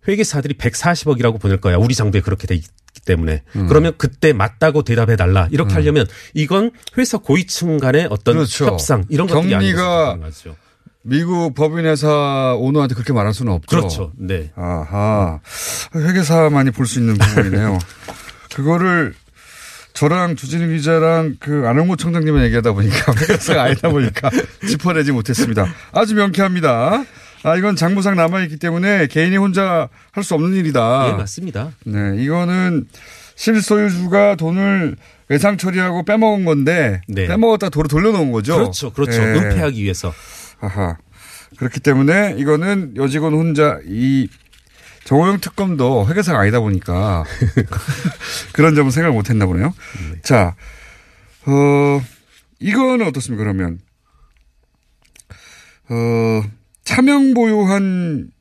회계사들이 0.08 0.56
140억이라고 0.56 1.40
보낼 1.40 1.60
거야. 1.60 1.78
우리 1.78 1.96
장부에 1.96 2.22
그렇게 2.22 2.46
돼 2.48 2.56
있기 2.56 2.70
때문에. 3.06 3.44
음. 3.56 3.68
그러면 3.68 3.94
그때 3.98 4.34
맞다고 4.34 4.84
대답해 4.84 5.16
달라. 5.16 5.48
이렇게 5.52 5.74
하려면 5.74 6.06
이건 6.34 6.72
회사 6.98 7.18
고위층 7.18 7.78
간의 7.80 8.08
어떤 8.12 8.36
그렇죠. 8.36 8.66
협상 8.68 9.04
이런 9.10 9.28
것들이 9.28 9.50
경리가 9.52 10.18
아니죠. 10.22 10.56
미국 11.08 11.54
법인 11.54 11.86
회사 11.86 12.56
오너한테 12.58 12.96
그렇게 12.96 13.14
말할 13.14 13.34
수는 13.34 13.54
없죠. 13.54 13.68
그렇죠. 13.78 14.12
네. 14.18 14.52
아하. 14.56 15.40
회계사만이 15.96 16.72
볼 16.72 16.86
수 16.88 17.00
있는 17.00 17.16
부분이네요. 17.18 17.80
그거를 18.56 19.14
저랑 19.96 20.36
주진우 20.36 20.68
기자랑 20.76 21.38
그 21.40 21.64
안홍모 21.68 21.96
청장님을 21.96 22.44
얘기하다 22.46 22.74
보니까 22.74 23.14
회계사가 23.18 23.64
아니다 23.64 23.90
보니까 23.90 24.30
짚어내지 24.68 25.12
못했습니다. 25.12 25.66
아주 25.94 26.16
명쾌합니다. 26.16 27.04
아, 27.44 27.56
이건 27.56 27.76
장부상 27.76 28.16
남아 28.16 28.42
있기 28.44 28.58
때문에 28.58 29.08
개인이 29.08 29.36
혼자 29.38 29.88
할 30.12 30.24
수 30.24 30.34
없는 30.36 30.54
일이다. 30.56 31.08
네, 31.12 31.14
맞습니다. 31.18 31.72
네, 31.86 32.16
이거는 32.18 32.86
실소유주가 33.36 34.36
돈을 34.36 34.96
외상 35.30 35.58
처리하고 35.58 36.04
빼먹은 36.04 36.46
건데 36.46 37.02
네. 37.08 37.28
빼먹었다 37.28 37.70
도로 37.70 37.88
돌려놓은 37.88 38.32
거죠. 38.32 38.56
그렇죠. 38.56 38.92
그렇죠. 38.92 39.22
예. 39.22 39.26
은폐하기 39.26 39.82
위해서. 39.84 40.14
아하. 40.60 40.98
그렇기 41.58 41.80
때문에 41.80 42.36
이거는 42.38 42.94
여직원 42.98 43.34
혼자 43.34 43.80
이 43.88 44.28
정호영 45.06 45.40
특검도 45.40 46.08
회계사가 46.08 46.40
아니다 46.40 46.60
보니까 46.60 47.24
그런 48.54 48.76
점은 48.76 48.92
생각을 48.92 49.16
못 49.16 49.30
했나 49.30 49.46
보네요. 49.46 49.74
자, 50.24 50.56
어, 51.46 52.02
이거는 52.60 53.06
어떻습니까, 53.08 53.44
그러면? 53.44 53.80
어, 55.90 56.44
차명 56.84 57.36
보유한 57.36 58.32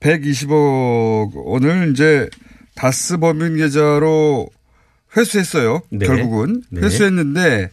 120억 0.00 1.30
원을 1.34 1.92
이제 1.92 2.28
다스 2.74 3.18
법인 3.18 3.56
계좌로 3.56 4.48
회수했어요. 5.16 5.82
네. 5.90 6.06
결국은. 6.06 6.62
네. 6.70 6.80
회수했는데, 6.80 7.70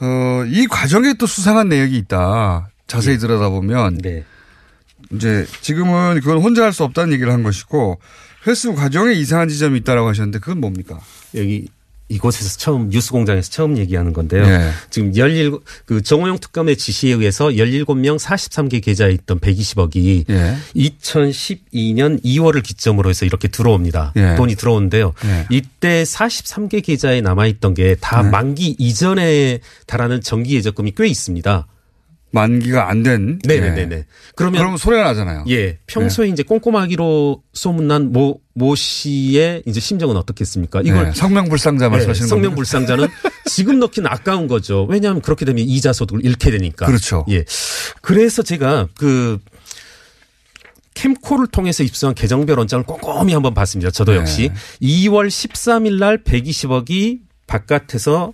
어, 0.00 0.44
이 0.48 0.66
과정에 0.66 1.14
또 1.14 1.26
수상한 1.26 1.68
내역이 1.68 1.96
있다. 1.98 2.70
자세히 2.88 3.18
들여다보면. 3.18 3.98
네. 3.98 4.24
이제 5.12 5.46
지금은 5.60 6.20
그건 6.20 6.38
혼자 6.38 6.64
할 6.64 6.72
수 6.72 6.84
없다는 6.84 7.12
얘기를 7.12 7.32
한 7.32 7.42
것이고 7.42 7.98
회수 8.46 8.74
과정에 8.74 9.12
이상한 9.12 9.48
지점이 9.48 9.78
있다라고 9.80 10.08
하셨는데 10.08 10.38
그건 10.40 10.60
뭡니까? 10.60 11.00
여기 11.34 11.66
이곳에서 12.10 12.58
처음 12.58 12.90
뉴스 12.90 13.12
공장에서 13.12 13.50
처음 13.50 13.78
얘기하는 13.78 14.12
건데요. 14.12 14.46
네. 14.46 14.70
지금 14.90 15.14
17, 15.14 15.52
그 15.86 16.02
정호영 16.02 16.38
특검의 16.38 16.76
지시에 16.76 17.14
의해서 17.14 17.46
17명 17.48 18.18
43개 18.18 18.84
계좌에 18.84 19.12
있던 19.12 19.40
120억이 19.40 20.24
예. 20.28 20.56
2012년 20.76 22.22
2월을 22.22 22.62
기점으로 22.62 23.08
해서 23.08 23.24
이렇게 23.24 23.48
들어옵니다. 23.48 24.12
예. 24.16 24.34
돈이 24.36 24.54
들어오는데요. 24.56 25.14
예. 25.24 25.46
이때 25.50 26.02
43개 26.02 26.84
계좌에 26.84 27.22
남아있던 27.22 27.72
게다 27.74 28.22
네. 28.22 28.30
만기 28.30 28.76
이전에 28.78 29.60
달하는 29.86 30.20
정기 30.20 30.56
예적금이 30.56 30.92
꽤 30.96 31.06
있습니다. 31.06 31.66
만기가 32.34 32.90
안 32.90 33.04
된. 33.04 33.38
네네네네. 33.46 33.94
예. 33.94 34.06
그러면 34.34 34.58
그러면 34.58 34.76
소리가 34.76 35.04
나잖아요. 35.04 35.44
예, 35.48 35.78
평소에 35.86 36.26
이제 36.26 36.42
꼼꼼하기로 36.42 37.42
소문난 37.52 38.12
모, 38.12 38.40
모 38.54 38.74
씨의 38.74 39.62
이제 39.66 39.78
심정은 39.78 40.16
어떻겠습니까? 40.16 40.82
이걸 40.84 41.04
네, 41.04 41.12
성명불상자 41.12 41.88
말씀하시는 41.88 42.28
겁니다. 42.28 42.48
성명불상자는 42.48 43.08
지금 43.46 43.78
넣기는 43.78 44.10
아까운 44.10 44.48
거죠. 44.48 44.84
왜냐하면 44.90 45.22
그렇게 45.22 45.44
되면 45.44 45.64
이자 45.64 45.92
소득을 45.92 46.24
잃게 46.24 46.50
되니까. 46.50 46.86
그렇죠. 46.86 47.24
예. 47.30 47.44
그래서 48.02 48.42
제가 48.42 48.88
그 48.98 49.38
캠코를 50.94 51.46
통해서 51.46 51.84
입수한 51.84 52.16
계정별 52.16 52.58
원장을 52.58 52.84
꼼꼼히 52.84 53.32
한번 53.32 53.54
봤습니다. 53.54 53.92
저도 53.92 54.12
네. 54.12 54.18
역시 54.18 54.50
2월 54.82 55.28
13일 55.28 55.98
날 55.98 56.22
120억이 56.24 57.20
바깥에서 57.46 58.32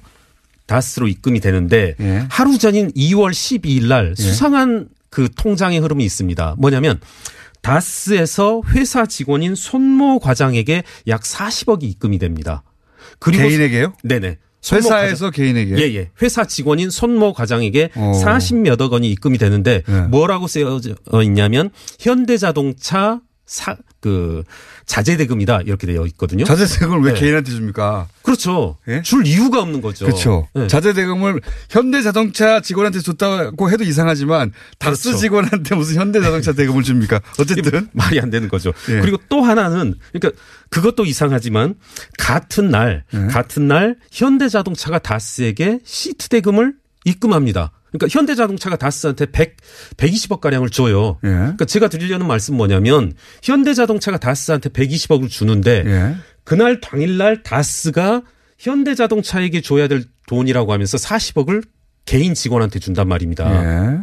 다스로 0.70 1.08
입금이 1.08 1.40
되는데 1.40 1.96
예. 1.98 2.26
하루 2.30 2.56
전인 2.56 2.92
2월 2.92 3.32
12일 3.32 3.88
날 3.88 4.14
수상한 4.16 4.88
그 5.10 5.28
통장의 5.36 5.80
흐름이 5.80 6.04
있습니다. 6.04 6.54
뭐냐면 6.58 7.00
다스에서 7.60 8.62
회사 8.68 9.04
직원인 9.04 9.56
손모 9.56 10.20
과장에게 10.20 10.84
약 11.08 11.22
40억이 11.22 11.82
입금이 11.82 12.20
됩니다. 12.20 12.62
그리고 13.18 13.48
개인에게요? 13.48 13.94
네네. 14.04 14.38
회사에서 14.72 15.26
과장- 15.26 15.30
개인에게? 15.32 15.76
예, 15.78 15.94
예. 15.96 16.10
회사 16.22 16.44
직원인 16.44 16.88
손모 16.90 17.32
과장에게 17.32 17.90
어. 17.96 18.12
40몇억 18.24 18.92
원이 18.92 19.10
입금이 19.10 19.38
되는데 19.38 19.82
예. 19.88 19.92
뭐라고 20.02 20.46
쓰여 20.46 20.78
있냐면 21.24 21.70
현대자동차 21.98 23.20
사, 23.50 23.76
그, 23.98 24.44
자재 24.86 25.16
대금이다. 25.16 25.62
이렇게 25.62 25.84
되어 25.84 26.06
있거든요. 26.06 26.44
자재 26.44 26.66
대금을 26.66 27.00
왜 27.00 27.14
네. 27.14 27.18
개인한테 27.18 27.50
줍니까? 27.50 28.06
그렇죠. 28.22 28.78
줄 29.02 29.26
이유가 29.26 29.60
없는 29.60 29.80
거죠. 29.80 30.06
그렇죠. 30.06 30.46
네. 30.54 30.68
자재 30.68 30.92
대금을 30.92 31.40
현대자동차 31.68 32.60
직원한테 32.60 33.00
줬다고 33.00 33.68
해도 33.72 33.82
이상하지만 33.82 34.52
다스 34.78 35.02
그렇죠. 35.02 35.18
직원한테 35.18 35.74
무슨 35.74 35.96
현대자동차 35.96 36.52
대금을 36.52 36.84
줍니까? 36.84 37.20
어쨌든 37.40 37.88
말이 37.90 38.20
안 38.20 38.30
되는 38.30 38.48
거죠. 38.48 38.72
예. 38.88 39.00
그리고 39.00 39.16
또 39.28 39.42
하나는 39.42 39.96
그러니까 40.12 40.40
그것도 40.68 41.04
이상하지만 41.04 41.74
같은 42.18 42.70
날 42.70 43.02
예. 43.12 43.26
같은 43.26 43.66
날 43.66 43.96
현대자동차가 44.12 45.00
다스에게 45.00 45.80
시트 45.84 46.28
대금을 46.28 46.74
입금합니다. 47.04 47.72
그러니까 47.92 48.08
현대자동차가 48.10 48.76
다스한테 48.76 49.26
100 49.26 49.56
120억 49.96 50.40
가량을 50.40 50.70
줘요. 50.70 51.18
예. 51.24 51.28
그러니까 51.28 51.64
제가 51.64 51.88
드리려는 51.88 52.26
말씀 52.26 52.56
뭐냐면 52.56 53.14
현대자동차가 53.42 54.18
다스한테 54.18 54.70
120억을 54.70 55.28
주는데 55.28 55.84
예. 55.86 56.16
그날 56.44 56.80
당일날 56.80 57.42
다스가 57.42 58.22
현대자동차에게 58.58 59.60
줘야 59.60 59.88
될 59.88 60.04
돈이라고 60.26 60.72
하면서 60.72 60.96
40억을 60.96 61.64
개인 62.04 62.34
직원한테 62.34 62.78
준단 62.78 63.08
말입니다. 63.08 63.94
예. 63.94 63.98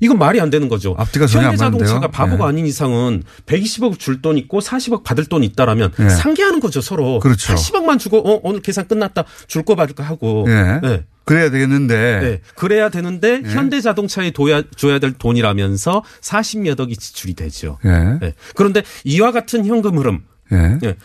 이건 0.00 0.18
말이 0.18 0.40
안 0.40 0.50
되는 0.50 0.68
거죠. 0.68 0.94
앞뒤가 0.98 1.26
전혀 1.26 1.48
안 1.48 1.52
현대자동차가. 1.58 2.08
바보가 2.08 2.44
예. 2.44 2.48
아닌 2.48 2.66
이상은 2.66 3.22
120억 3.46 3.98
줄 3.98 4.22
돈 4.22 4.36
있고 4.38 4.60
40억 4.60 5.04
받을 5.04 5.24
돈 5.26 5.44
있다라면 5.44 5.92
예. 6.00 6.08
상계하는 6.08 6.60
거죠 6.60 6.80
서로. 6.80 7.18
그렇죠. 7.20 7.54
40억만 7.54 7.98
주고 7.98 8.18
어, 8.18 8.40
오늘 8.42 8.60
계산 8.60 8.86
끝났다 8.88 9.24
줄 9.46 9.64
거 9.64 9.74
받을까 9.76 10.02
하고. 10.04 10.44
예. 10.48 10.80
네. 10.82 11.04
그래야 11.24 11.50
되겠는데 11.50 12.20
네. 12.20 12.40
그래야 12.54 12.88
되는데 12.88 13.42
예. 13.44 13.50
현대자동차에 13.50 14.30
둬야, 14.30 14.62
줘야 14.76 14.98
될 14.98 15.12
돈이라면서 15.12 16.02
40몇 16.22 16.80
억이 16.80 16.96
지출이 16.96 17.34
되죠. 17.34 17.78
예. 17.84 18.18
네. 18.20 18.34
그런데 18.54 18.82
이와 19.04 19.32
같은 19.32 19.66
현금 19.66 19.98
흐름. 19.98 20.24
예. 20.52 20.78
예. 20.84 20.96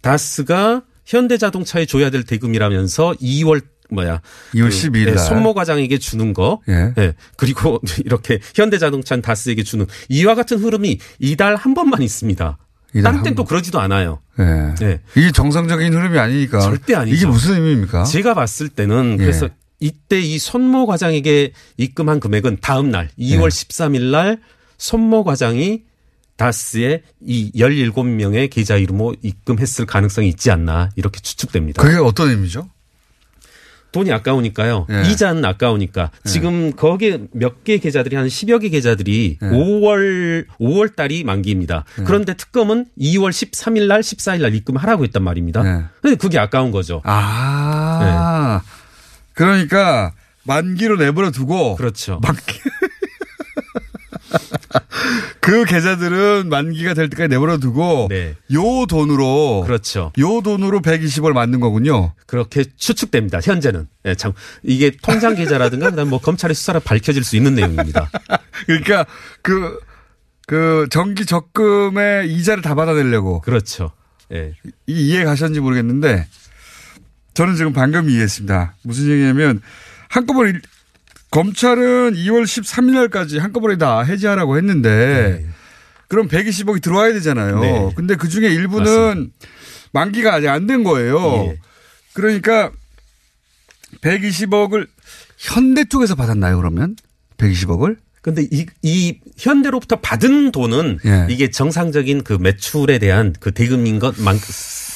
다스가 0.00 0.82
현대자동차에 1.06 1.86
줘야 1.86 2.10
될 2.10 2.22
대금이라면서 2.24 3.14
2월 3.20 3.62
뭐야 3.90 4.20
2월 4.54 4.70
그, 4.70 4.90
12일 4.90 5.08
예, 5.08 5.10
날. 5.12 5.18
손모 5.18 5.54
과장에게 5.54 5.98
주는 5.98 6.32
거, 6.32 6.60
예. 6.68 6.92
예. 6.98 7.14
그리고 7.36 7.80
이렇게 8.04 8.40
현대자동차 8.54 9.20
다스에게 9.20 9.62
주는 9.62 9.86
이와 10.08 10.34
같은 10.34 10.58
흐름이 10.58 10.98
이달 11.18 11.56
한 11.56 11.74
번만 11.74 12.02
있습니다. 12.02 12.58
다른 13.02 13.18
한땐또 13.18 13.44
그러지도 13.44 13.80
않아요. 13.80 14.20
예. 14.38 14.74
예. 14.82 15.00
이게 15.16 15.32
정상적인 15.32 15.92
흐름이 15.92 16.18
아니니까 16.18 16.60
절대 16.60 16.94
아니죠. 16.94 17.16
이게 17.16 17.26
무슨 17.26 17.54
의미입니까? 17.54 18.04
제가 18.04 18.34
봤을 18.34 18.68
때는 18.68 19.16
예. 19.18 19.24
그래서 19.24 19.48
이때 19.80 20.20
이 20.20 20.38
손모 20.38 20.86
과장에게 20.86 21.52
입금한 21.76 22.20
금액은 22.20 22.58
다음 22.60 22.90
날 22.90 23.08
2월 23.18 23.44
예. 23.44 23.48
13일 23.48 24.10
날 24.10 24.38
손모 24.78 25.24
과장이 25.24 25.82
다스에 26.36 27.02
이 27.20 27.52
17명의 27.54 28.50
계좌 28.50 28.76
이름으로 28.76 29.14
입금했을 29.22 29.86
가능성이 29.86 30.28
있지 30.28 30.50
않나 30.50 30.90
이렇게 30.96 31.20
추측됩니다. 31.20 31.82
그게 31.82 31.96
어떤 31.96 32.30
의미죠? 32.30 32.68
돈이 33.94 34.12
아까우니까요. 34.12 34.86
예. 34.90 35.02
이자는 35.10 35.44
아까우니까. 35.44 36.10
지금 36.24 36.72
거기에 36.74 37.20
몇 37.32 37.62
개 37.64 37.78
계좌들이 37.78 38.16
한 38.16 38.26
10여 38.26 38.60
개 38.60 38.68
계좌들이 38.68 39.38
예. 39.40 39.46
5월 39.46 40.46
5월 40.60 40.94
달이 40.96 41.22
만기입니다. 41.24 41.84
그런데 42.04 42.34
특검은 42.34 42.86
2월 43.00 43.30
13일 43.30 43.86
날 43.86 44.00
14일 44.00 44.42
날 44.42 44.54
입금하라고 44.54 45.04
했단 45.04 45.22
말입니다. 45.22 45.64
예. 45.64 45.84
근데 46.02 46.16
그게 46.16 46.38
아까운 46.38 46.72
거죠. 46.72 47.00
아. 47.04 48.60
그러니까 49.32 50.12
만기로 50.42 50.96
내버려 50.96 51.30
두고 51.30 51.76
그렇죠. 51.76 52.20
만기 52.22 52.42
그 55.40 55.64
계좌들은 55.64 56.48
만기가 56.48 56.94
될 56.94 57.08
때까지 57.10 57.28
내버려 57.28 57.58
두고 57.58 58.08
네. 58.10 58.34
요 58.52 58.86
돈으로 58.86 59.62
그렇죠. 59.66 60.12
요 60.18 60.40
돈으로 60.42 60.80
120을 60.80 61.32
맞는 61.32 61.60
거군요. 61.60 62.14
그렇게 62.26 62.64
추측됩니다. 62.76 63.40
현재는. 63.40 63.86
예, 64.06 64.14
참 64.14 64.32
이게 64.62 64.90
통장 65.02 65.34
계좌라든가 65.34 65.90
그다음 65.90 66.10
뭐 66.10 66.20
검찰의 66.20 66.54
수사로 66.54 66.80
밝혀질 66.80 67.24
수 67.24 67.36
있는 67.36 67.54
내용입니다. 67.54 68.10
그러니까 68.66 69.06
그, 69.42 69.78
그 70.46 70.86
정기 70.90 71.26
적금의 71.26 72.32
이자를 72.34 72.62
다 72.62 72.74
받아내려고. 72.74 73.40
그렇죠. 73.40 73.92
예. 74.32 74.52
이 74.86 75.08
이해 75.08 75.24
가셨는지 75.24 75.60
모르겠는데 75.60 76.26
저는 77.34 77.56
지금 77.56 77.72
방금 77.72 78.08
이해했습니다. 78.08 78.76
무슨 78.82 79.10
얘기냐면 79.10 79.60
한꺼번에 80.08 80.50
일- 80.50 80.62
검찰은 81.34 82.14
2월 82.14 82.44
13일 82.44 82.94
날까지 82.94 83.38
한꺼번에 83.38 83.76
다 83.76 84.02
해지하라고 84.02 84.56
했는데 84.56 85.44
그럼 86.06 86.28
120억이 86.28 86.80
들어와야 86.80 87.12
되잖아요. 87.14 87.60
네. 87.60 87.90
근데 87.96 88.14
그 88.14 88.28
중에 88.28 88.48
일부는 88.48 88.84
맞습니다. 88.84 89.32
만기가 89.92 90.34
아직 90.34 90.48
안 90.48 90.66
된 90.68 90.84
거예요. 90.84 91.46
예. 91.48 91.58
그러니까 92.12 92.70
120억을 94.00 94.86
현대 95.38 95.84
쪽에서 95.84 96.14
받았나요, 96.14 96.56
그러면? 96.56 96.94
120억을? 97.38 97.96
근데 98.22 98.46
이, 98.50 98.66
이 98.82 99.18
현대로부터 99.36 99.96
받은 99.96 100.52
돈은 100.52 100.98
예. 101.04 101.26
이게 101.28 101.50
정상적인 101.50 102.22
그 102.22 102.34
매출에 102.34 102.98
대한 102.98 103.34
그 103.40 103.50
대금인 103.52 103.98
것 103.98 104.18
만, 104.20 104.38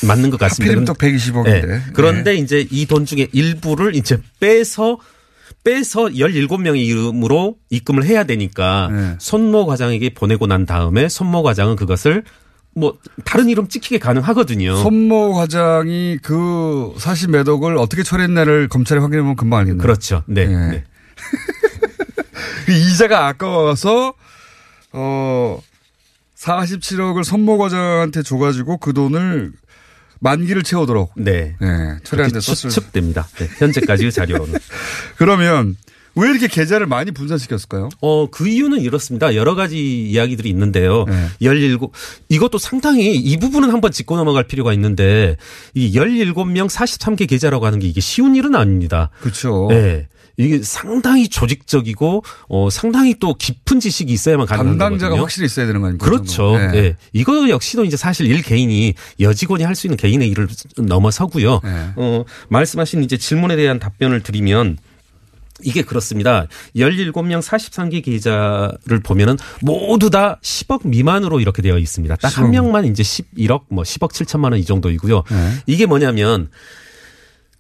맞는 0.07 0.31
것 0.31 0.39
같습니다. 0.39 0.73
하필이면 0.73 0.85
또 0.85 0.95
120억인데. 0.95 1.69
예. 1.69 1.83
그런데 1.95 2.37
이제 2.37 2.65
이 2.71 2.87
돈 2.87 3.05
중에 3.05 3.27
일부를 3.33 3.97
이제 3.97 4.19
빼서 4.41 4.99
빼서 5.69 6.05
17명의 6.07 6.79
이름으로 6.87 7.57
입금을 7.69 8.03
해야 8.07 8.25
되니까 8.25 8.89
네. 8.91 9.17
손모 9.19 9.67
과장에게 9.67 10.15
보내고 10.15 10.47
난 10.47 10.65
다음에 10.65 11.11
손모 11.11 11.43
과장은 11.43 11.77
그것을 11.77 12.25
뭐 12.75 12.97
다른 13.27 13.51
이름 13.51 13.69
찍히게 13.69 13.99
가능하거든요. 13.99 14.77
손모 14.77 15.35
과장이 15.35 16.21
그 16.23 16.95
40몇 16.97 17.47
억을 17.49 17.77
어떻게 17.77 18.03
처리했나를 18.03 18.69
검찰에 18.69 18.99
확인해보면 19.01 19.37
금방 19.37 19.61
알겠네요. 19.61 19.83
그렇죠. 19.83 20.23
네. 20.27 20.47
네. 20.47 20.85
그 22.65 22.73
이자가 22.73 23.27
아까워서 23.27 24.15
어 24.93 25.61
47억을 26.39 27.25
손모 27.25 27.59
과장한테 27.59 28.23
줘가지고 28.23 28.79
그 28.79 28.95
돈을 28.95 29.53
만기를 30.21 30.63
채우도록 30.63 31.13
네. 31.17 31.57
처리하는 31.59 32.01
데 32.03 32.41
그렇게 32.41 32.41
썼을 32.41 32.71
추측됩니다. 32.71 33.29
네, 33.39 33.49
현재까지의 33.59 34.13
자료로는. 34.13 34.59
그러면 35.17 35.77
왜 36.19 36.31
이렇게 36.31 36.49
계좌를 36.49 36.87
많이 36.87 37.13
분산시켰을까요? 37.13 37.91
어, 38.01 38.29
그 38.29 38.49
이유는 38.49 38.81
이렇습니다. 38.81 39.37
여러 39.37 39.55
가지 39.55 40.09
이야기들이 40.09 40.49
있는데요. 40.51 41.05
네. 41.05 41.29
17, 41.41 41.79
이것도 42.29 42.59
상당히 42.59 43.15
이 43.15 43.37
부분은 43.37 43.71
한번 43.71 43.93
짚고 43.93 44.17
넘어갈 44.17 44.45
필요가 44.45 44.73
있는데 44.73 45.37
이 45.75 45.93
17명 45.93 46.69
43개 46.69 47.29
계좌라고 47.29 47.67
하는 47.67 47.79
게 47.79 47.87
이게 47.87 48.01
쉬운 48.01 48.35
일은 48.35 48.57
아닙니다. 48.57 49.11
그렇죠. 49.21 49.69
네. 49.71 50.09
이게 50.41 50.63
상당히 50.63 51.29
조직적이고 51.29 52.23
어 52.49 52.71
상당히 52.71 53.15
또 53.19 53.35
깊은 53.35 53.81
지식이 53.81 54.13
있어야만 54.13 54.47
가능한 54.47 54.79
담당자가 54.79 55.09
거거든요. 55.11 55.23
확실히 55.23 55.47
있어야 55.47 55.67
되는 55.67 55.81
거 55.81 55.89
아닙니까? 55.89 56.07
그렇죠. 56.07 56.57
네. 56.57 56.71
예. 56.75 56.97
이거 57.13 57.49
역시도 57.49 57.85
이제 57.85 57.97
사실 57.97 58.27
일 58.27 58.43
개인이 58.43 58.95
여직원이 59.19 59.65
할 59.65 59.75
수 59.75 59.87
있는 59.89 59.97
개인의 59.97 60.29
일을 60.31 60.49
넘어서고요. 60.79 61.61
네. 61.65 61.89
어, 61.97 62.25
말씀하신 62.49 63.03
이제 63.05 63.17
질문에 63.17 63.57
대한 63.57 63.79
답변을 63.81 64.23
드리면 64.23 64.79
이게 65.65 65.83
그렇습니다. 65.83 66.47
17명 66.77 67.43
43개 67.43 68.05
계좌를 68.05 69.01
보면은 69.03 69.37
모두 69.61 70.09
다 70.09 70.39
10억 70.41 70.87
미만으로 70.87 71.41
이렇게 71.41 71.63
되어 71.63 71.79
있습니다. 71.79 72.15
딱 72.17 72.29
10억. 72.29 72.35
한 72.43 72.51
명만 72.53 72.85
이제 72.85 73.03
11억 73.03 73.63
뭐 73.71 73.83
10억 73.83 74.13
7천만 74.13 74.53
원 74.53 74.55
이 74.61 74.65
정도이고요. 74.65 75.25
네. 75.29 75.53
이게 75.67 75.87
뭐냐면 75.87 76.49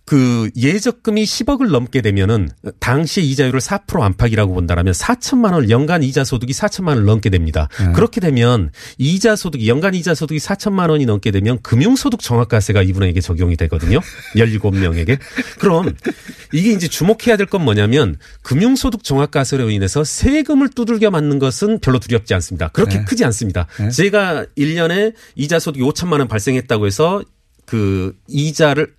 그 0.09 0.48
예적금이 0.56 1.24
10억을 1.24 1.70
넘게 1.70 2.00
되면은 2.00 2.48
당시 2.80 3.20
이자율을 3.20 3.61
4% 3.61 4.00
안팎이라고 4.00 4.54
본다라면 4.54 4.94
4천만 4.94 5.52
원 5.52 5.68
연간 5.68 6.02
이자 6.02 6.24
소득이 6.24 6.54
4천만 6.54 6.88
원을 6.88 7.04
넘게 7.04 7.28
됩니다. 7.28 7.68
네. 7.78 7.92
그렇게 7.92 8.18
되면 8.18 8.70
이자 8.96 9.36
소득이 9.36 9.68
연간 9.68 9.94
이자 9.94 10.14
소득이 10.14 10.40
4천만 10.40 10.88
원이 10.88 11.04
넘게 11.04 11.30
되면 11.30 11.59
금융 11.61 11.94
소득 11.94 12.20
정확가세가 12.20 12.82
이분에게 12.84 13.20
적용이 13.20 13.59
되거든요. 13.59 14.00
17명에게. 14.34 15.18
그럼 15.59 15.94
이게 16.54 16.72
이제 16.72 16.88
주목해야 16.88 17.36
될 17.36 17.48
건 17.48 17.64
뭐냐면 17.64 18.16
금융 18.40 18.76
소득 18.76 19.04
정확가세로 19.04 19.68
인해서 19.68 20.04
세금을 20.04 20.70
두들겨 20.70 21.11
맞는 21.11 21.38
것은 21.38 21.80
별로 21.80 21.98
두렵지 21.98 22.32
않습니다. 22.32 22.68
그렇게 22.68 22.98
네. 23.00 23.04
크지 23.04 23.26
않습니다. 23.26 23.66
네. 23.78 23.90
제가 23.90 24.46
1년에 24.56 25.12
이자 25.34 25.59
소득이 25.59 25.84
5천만 25.84 26.20
원 26.20 26.28
발생했다고 26.28 26.86
해서 26.86 27.22
그 27.66 28.14
이자를 28.26 28.94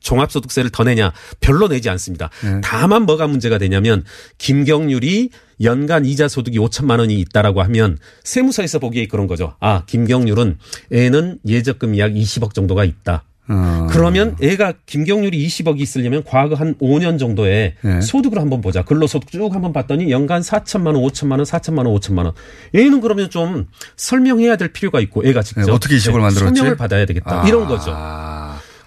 종합소득세를 0.00 0.70
더 0.70 0.84
내냐 0.84 1.12
별로 1.40 1.68
내지 1.68 1.88
않습니다. 1.90 2.30
네. 2.42 2.60
다만 2.62 3.02
뭐가 3.02 3.26
문제가 3.26 3.58
되냐면 3.58 4.04
김경률이 4.38 5.30
연간 5.62 6.04
이자 6.04 6.28
소득이 6.28 6.58
5천만 6.58 7.00
원이 7.00 7.18
있다라고 7.20 7.62
하면 7.62 7.98
세무서에서 8.24 8.78
보기에 8.78 9.06
그런 9.06 9.26
거죠. 9.26 9.54
아 9.60 9.84
김경률은 9.86 10.58
애는 10.92 11.38
예적금이 11.46 11.98
약 11.98 12.12
20억 12.12 12.54
정도가 12.54 12.84
있다. 12.84 13.24
어. 13.50 13.86
그러면 13.90 14.36
애가 14.42 14.74
김경률이 14.84 15.46
20억이 15.46 15.80
있으려면 15.80 16.22
과거 16.22 16.54
한 16.54 16.74
5년 16.76 17.18
정도의 17.18 17.74
네. 17.80 18.00
소득을 18.02 18.38
한번 18.38 18.60
보자. 18.60 18.82
근로소득 18.82 19.30
쭉 19.30 19.54
한번 19.54 19.72
봤더니 19.72 20.10
연간 20.10 20.42
4천만 20.42 20.88
원, 20.88 20.96
5천만 20.96 21.32
원, 21.32 21.42
4천만 21.44 21.86
원, 21.86 21.98
5천만 21.98 22.24
원. 22.24 22.34
얘는 22.74 23.00
그러면 23.00 23.30
좀 23.30 23.66
설명해야 23.96 24.56
될 24.56 24.72
필요가 24.72 25.00
있고 25.00 25.24
애가 25.24 25.42
직접 25.42 25.64
네, 25.64 25.72
어떻게 25.72 25.96
20억을 25.96 26.20
만들었지? 26.20 26.56
소명을 26.56 26.76
받아야 26.76 27.06
되겠다. 27.06 27.42
아. 27.42 27.48
이런 27.48 27.66
거죠. 27.66 27.96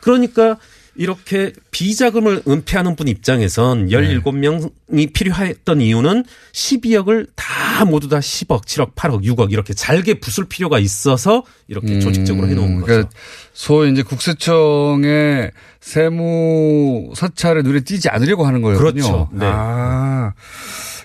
그러니까 0.02 0.58
이렇게 1.02 1.52
비자금을 1.72 2.44
은폐하는 2.48 2.96
분 2.96 3.08
입장에선 3.08 3.88
17명이 3.88 5.14
필요했던 5.14 5.82
이유는 5.82 6.26
12억을 6.54 7.28
다 7.36 7.86
모두 7.86 8.08
다 8.08 8.20
10억, 8.20 8.66
7억, 8.66 8.94
8억, 8.94 9.24
6억 9.24 9.52
이렇게 9.52 9.74
잘게 9.74 10.20
부술 10.20 10.46
필요가 10.48 10.78
있어서 10.78 11.42
이렇게 11.68 12.00
조직적으로 12.00 12.48
해놓은 12.48 12.76
거죠. 12.76 12.86
그러니까 12.86 13.10
소위 13.52 13.92
이제 13.92 14.04
국세청의 14.04 15.50
세무 15.80 17.14
사찰에 17.16 17.64
눈에 17.64 17.80
띄지 17.80 18.10
않으려고 18.10 18.46
하는 18.46 18.62
거였군요. 18.62 18.92
그렇죠. 18.92 19.30
네. 19.34 19.48
아, 19.50 20.34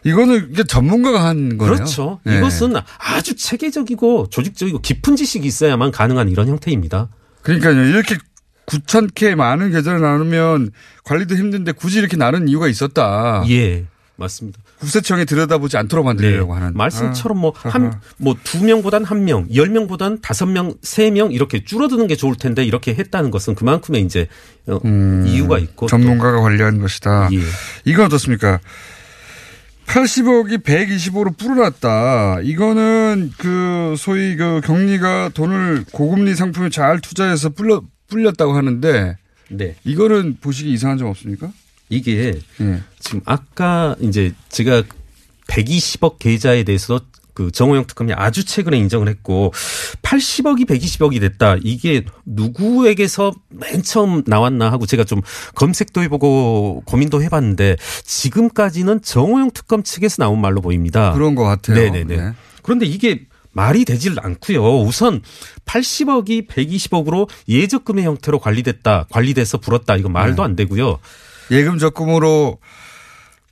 이거는 0.05 0.51
이게 0.53 0.65
전문가가 0.65 1.25
한 1.25 1.57
거네요. 1.57 1.75
그렇죠. 1.75 2.21
네. 2.25 2.37
이것은 2.37 2.75
아주 2.99 3.35
체계적이고 3.35 4.29
조직적이고 4.29 4.81
깊은 4.81 5.17
지식이 5.17 5.47
있어야만 5.47 5.91
가능한 5.91 6.29
이런 6.29 6.49
형태입니다. 6.49 7.09
그러니까요. 7.41 7.83
이렇게 7.87 8.19
9,000개 8.67 9.35
많은 9.35 9.71
계좌를 9.73 10.01
나누면 10.01 10.73
관리도 11.05 11.37
힘든데 11.37 11.73
굳이 11.73 11.99
이렇게 11.99 12.17
나눈 12.17 12.49
이유가 12.49 12.67
있었다. 12.69 13.45
예, 13.49 13.85
맞습니다. 14.17 14.59
국세청에 14.81 15.25
들여다보지 15.25 15.77
않도록 15.79 16.05
만들려고 16.05 16.55
하는. 16.55 16.69
네. 16.69 16.73
말씀처럼 16.77 17.39
아, 17.39 17.41
뭐한 17.41 18.01
뭐 18.19 18.35
두 18.45 18.63
명보단 18.65 19.05
한 19.05 19.25
명, 19.25 19.47
열 19.55 19.69
명보단 19.71 20.21
다섯 20.21 20.47
명, 20.47 20.75
세 20.83 21.11
명 21.11 21.33
이렇게 21.33 21.65
줄어드는 21.65 22.07
게 22.09 22.17
좋을 22.17 22.35
텐데 22.37 22.65
이렇게 22.65 22.95
했다는 22.95 23.31
것은 23.31 23.55
그만큼의 23.55 24.03
이제 24.03 24.27
어, 24.67 24.79
이유가 25.27 25.59
있고 25.59 25.87
음, 25.87 25.89
전문가가 25.89 26.41
관리한 26.41 26.79
것이다. 26.81 27.29
예. 27.33 27.39
이건 27.85 28.07
어떻습니까? 28.07 28.59
80억이 29.87 30.63
125로 30.65 31.39
불어났다. 31.39 32.41
이거는 32.43 33.33
그 33.39 33.95
소위 33.97 34.35
그 34.37 34.61
경리가 34.65 35.31
돈을 35.33 35.85
고금리 35.93 36.35
상품에 36.35 36.71
잘 36.71 37.01
투자해서 37.01 37.51
불려, 37.51 37.83
불렸다고 38.09 38.55
하는데 38.55 39.17
네. 39.49 39.77
이거는 39.85 40.39
보시기 40.41 40.73
이상한 40.73 40.99
점 40.99 41.09
없습니까? 41.09 41.53
이게 41.89 42.41
예. 42.61 42.83
지금 42.99 43.21
아까 43.25 43.95
이제 44.01 44.33
제가 44.49 44.83
120억 45.49 46.19
계좌에 46.19 46.65
대해서 46.65 47.01
그 47.37 47.51
정호영 47.51 47.87
특검이 47.87 48.15
아주 48.15 48.45
최근에 48.45 48.79
인정을 48.79 49.09
했고 49.09 49.53
80억이 50.03 50.67
120억이 50.67 51.21
됐다. 51.21 51.57
이게 51.63 52.05
누구에게서 52.25 53.35
맨 53.51 53.83
처음 53.83 54.23
나왔나 54.27 54.73
하고 54.73 54.87
제가 54.87 55.05
좀 55.05 55.21
검색도 55.55 56.03
해보고 56.05 56.83
고민도 56.87 57.23
해봤는데 57.23 57.77
지금까지는 58.05 59.03
정호영 59.03 59.51
특검 59.53 59.83
측에서 59.83 60.23
나온 60.23 60.41
말로 60.41 60.63
보입니다. 60.63 61.13
그런 61.13 61.35
것 61.35 61.45
같아요. 61.45 61.77
네네네. 61.77 62.17
네. 62.17 62.33
그런데 62.63 62.87
이게 62.87 63.27
말이 63.57 63.87
되질 63.87 64.17
않고요. 64.21 64.81
우선 64.83 65.23
80억이 65.65 66.47
120억으로 66.47 67.27
예적금의 67.49 68.05
형태로 68.05 68.39
관리됐다. 68.39 69.07
관리돼서 69.11 69.57
불었다. 69.57 69.97
이거 69.97 70.11
말도 70.11 70.43
안 70.43 70.55
되고요. 70.57 70.99
예금 71.51 71.79
적금으로 71.79 72.59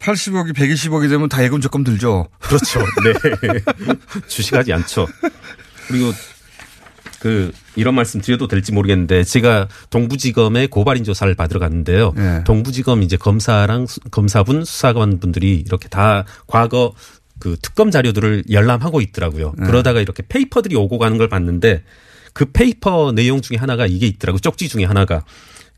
80억이 0.01 0.55
120억이 0.55 1.09
되면 1.09 1.31
다 1.31 1.43
예금 1.43 1.63
적금 1.63 1.85
들죠. 1.85 2.29
그렇죠. 2.39 2.81
네. 3.03 3.95
주식하지 4.29 4.75
않죠. 4.75 5.07
그리고 5.89 6.13
그 7.21 7.53
이런 7.75 7.95
말씀 7.95 8.21
드려도 8.21 8.47
될지 8.47 8.73
모르겠는데 8.73 9.25
제가 9.25 9.69
동부지검에 9.89 10.67
고발인 10.67 11.05
조사를 11.05 11.35
받으러 11.35 11.59
갔는데요. 11.61 12.13
네. 12.15 12.45
동부지검 12.45 13.03
이제 13.03 13.17
검사랑 13.17 13.87
수- 13.87 14.01
검사분 14.11 14.67
수사관 14.67 15.19
분들이 15.19 15.55
이렇게 15.67 15.89
다 15.89 16.27
과거 16.47 16.93
그 17.45 17.59
특검 17.61 17.91
자료들을 17.91 18.45
열람하고 18.51 19.03
있더라고요. 19.03 19.53
네. 19.59 19.67
그러다가 19.67 20.01
이렇게 20.01 20.23
페이퍼들이 20.27 20.77
오고 20.77 20.97
가는 20.97 21.19
걸 21.19 21.29
봤는데 21.29 21.85
그 22.33 22.47
페이퍼 22.47 23.13
내용 23.13 23.43
중에 23.43 23.59
하나가 23.59 23.85
이게 23.85 24.07
있더라고요. 24.07 24.39
쪽지 24.39 24.71
중에 24.71 24.85
하나가 24.85 25.27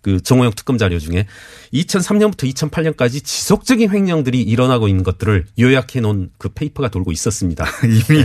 그 0.00 0.20
정호영 0.22 0.52
특검 0.54 0.78
자료 0.78 1.00
중에 1.00 1.26
2003년부터 1.74 2.48
2008년까지 2.54 3.24
지속적인 3.24 3.90
횡령들이 3.90 4.42
일어나고 4.42 4.86
있는 4.86 5.02
것들을 5.02 5.46
요약해 5.58 5.98
놓은 5.98 6.30
그 6.38 6.50
페이퍼가 6.50 6.88
돌고 6.88 7.10
있었습니다. 7.10 7.66
이미. 7.82 8.24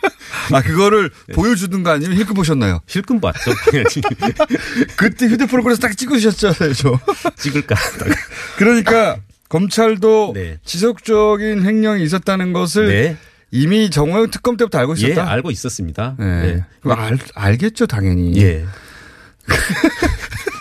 아, 0.50 0.62
그거를 0.62 1.10
보여주는 1.34 1.82
거 1.82 1.90
아니면 1.90 2.16
힐끔 2.16 2.32
보셨나요? 2.32 2.80
힐끔 2.88 3.20
봤죠. 3.20 3.52
그때 4.96 5.26
휴대폰을 5.26 5.62
그래서 5.62 5.78
딱 5.82 5.94
찍으셨잖아요. 5.94 6.72
찍을까 7.36 7.74
하다가. 7.74 8.14
그러니까 8.56 9.18
검찰도 9.48 10.32
네. 10.34 10.58
지속적인 10.64 11.64
횡령이 11.64 12.02
있었다는 12.02 12.52
것을 12.52 12.88
네. 12.88 13.16
이미 13.50 13.90
정호영 13.90 14.30
특검 14.30 14.56
때부터 14.56 14.78
알고 14.78 14.94
예, 14.98 15.06
있었다. 15.08 15.30
알고 15.30 15.50
있었습니다. 15.50 16.16
네. 16.18 16.42
네. 16.84 16.92
알, 16.92 17.18
알겠죠, 17.34 17.86
당연히. 17.86 18.36
예. 18.42 18.64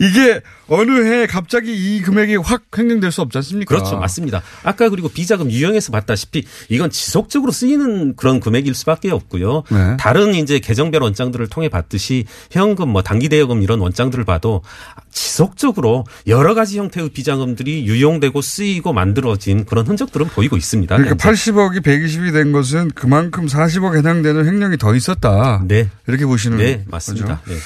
이게 0.00 0.40
어느 0.68 1.04
해 1.04 1.26
갑자기 1.26 1.74
이 1.74 2.00
금액이 2.00 2.36
확 2.36 2.62
횡령될 2.76 3.10
수 3.10 3.22
없지 3.22 3.38
않습니까? 3.38 3.74
그렇죠. 3.74 3.98
맞습니다. 3.98 4.40
아까 4.62 4.88
그리고 4.88 5.08
비자금 5.08 5.50
유형에서 5.50 5.90
봤다시피 5.90 6.44
이건 6.68 6.90
지속적으로 6.90 7.50
쓰이는 7.50 8.14
그런 8.14 8.38
금액일 8.38 8.74
수밖에 8.74 9.10
없고요. 9.10 9.64
네. 9.70 9.96
다른 9.98 10.34
이제 10.34 10.60
계정별 10.60 11.02
원장들을 11.02 11.48
통해 11.48 11.68
봤듯이 11.68 12.24
현금 12.50 12.90
뭐 12.90 13.02
단기 13.02 13.28
대여금 13.28 13.62
이런 13.62 13.80
원장들을 13.80 14.24
봐도 14.24 14.62
지속적으로 15.10 16.04
여러 16.28 16.54
가지 16.54 16.78
형태의 16.78 17.10
비자금들이 17.10 17.86
유용되고 17.86 18.40
쓰이고 18.40 18.92
만들어진 18.92 19.64
그런 19.64 19.86
흔적들은 19.86 20.28
보이고 20.28 20.56
있습니다. 20.56 20.96
그러니까 20.96 21.28
현재. 21.28 21.50
80억이 21.50 21.82
120이 21.82 22.32
된 22.32 22.52
것은 22.52 22.92
그만큼 22.94 23.46
40억 23.46 23.96
해당되는 23.96 24.46
횡령이 24.46 24.78
더 24.78 24.94
있었다. 24.94 25.64
네. 25.66 25.88
이렇게 26.06 26.26
보시는 26.26 26.58
네, 26.58 26.84
맞습니다. 26.86 27.40
거죠. 27.40 27.52
네. 27.52 27.58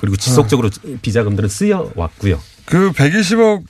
그리고 0.00 0.16
지속적으로 0.16 0.70
비자금들은 1.02 1.48
쓰여 1.48 1.92
왔고요. 1.94 2.40
그 2.64 2.90
120억 2.92 3.62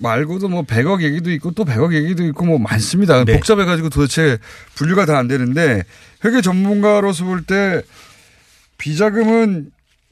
말고도 0.00 0.48
뭐 0.48 0.62
100억 0.62 1.02
얘기도 1.02 1.30
있고 1.32 1.50
또 1.52 1.64
100억 1.64 1.92
얘기도 1.94 2.24
있고 2.26 2.44
뭐 2.46 2.58
많습니다. 2.58 3.24
네. 3.24 3.34
복잡해가지고 3.34 3.90
도대체 3.90 4.38
분류가 4.74 5.04
다 5.06 5.16
안 5.18 5.28
되는데 5.28 5.82
회계 6.24 6.40
전문가로서 6.40 7.24
볼 7.24 7.44
때 7.44 7.82
비자금은 8.78 9.70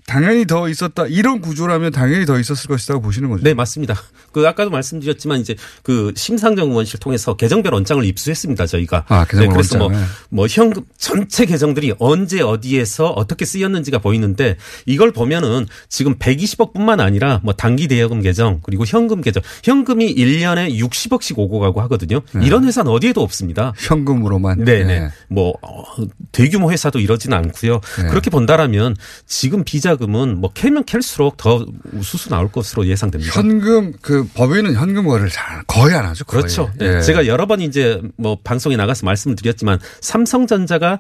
당연히 0.09 0.47
더 0.47 0.71
있었다. 0.71 1.07
이런 1.07 1.43
구조라면 1.43 1.93
당연히 1.93 2.25
더 2.25 2.41
있었을 2.41 2.69
것이라고 2.69 3.03
보시는 3.03 3.29
거죠. 3.29 3.45
네, 3.45 3.53
맞습니다. 3.53 3.95
그 4.33 4.49
아까도 4.49 4.71
말씀드렸지만 4.71 5.39
이제 5.39 5.55
그 5.83 6.15
심상정원실 6.17 6.99
통해서 6.99 7.37
계정별 7.37 7.75
원장을 7.75 8.03
입수했습니다. 8.03 8.67
저희가. 8.67 9.05
아, 9.09 9.27
계정별 9.27 9.53
그래서 9.53 9.77
뭐, 9.77 9.89
원장을. 9.89 10.07
뭐 10.31 10.47
현금 10.47 10.85
전체 10.97 11.45
계정들이 11.45 11.93
언제 11.99 12.41
어디에서 12.41 13.11
어떻게 13.11 13.45
쓰였는지가 13.45 13.99
보이는데 13.99 14.57
이걸 14.87 15.13
보면은 15.13 15.67
지금 15.91 16.17
120억뿐만 16.17 17.01
아니라 17.01 17.41
뭐 17.45 17.53
단기 17.53 17.87
대여금 17.87 18.23
계정 18.23 18.61
그리고 18.63 18.87
현금 18.87 19.21
계정 19.21 19.43
현금이 19.63 20.15
1년에 20.15 20.75
60억씩 20.75 21.39
오고 21.39 21.61
가고 21.61 21.83
하거든요. 21.83 22.23
이런 22.43 22.65
회사는 22.65 22.91
어디에도 22.91 23.21
없습니다. 23.21 23.75
현금으로만. 23.77 24.65
네, 24.65 24.85
네. 24.85 25.01
네. 25.01 25.09
뭐 25.29 25.53
어, 25.61 25.85
대규모 26.33 26.73
회사도 26.73 26.99
이러지는 26.99 27.37
않고요. 27.37 27.81
네. 28.01 28.09
그렇게 28.09 28.31
본다라면 28.31 28.97
지금 29.27 29.65
비자 29.65 29.98
금은 29.99 30.39
뭐 30.41 30.51
캐면 30.55 30.85
캘수록 30.85 31.37
더 31.37 31.67
우수수 31.93 32.31
나올 32.31 32.51
것으로 32.51 32.87
예상됩니다. 32.87 33.33
현금 33.39 33.93
그 34.01 34.27
법인은 34.35 34.75
현금 34.75 35.07
거래를 35.07 35.29
잘 35.31 35.63
거의 35.67 35.95
안 35.95 36.07
하죠. 36.07 36.25
거의. 36.25 36.43
그렇죠. 36.43 36.71
네. 36.79 36.97
예. 36.97 37.01
제가 37.03 37.27
여러 37.27 37.45
번 37.47 37.61
이제 37.61 38.01
뭐 38.17 38.39
방송에 38.43 38.77
나가서 38.77 39.05
말씀을 39.05 39.37
드렸지만 39.37 39.79
삼성전자가 40.01 40.99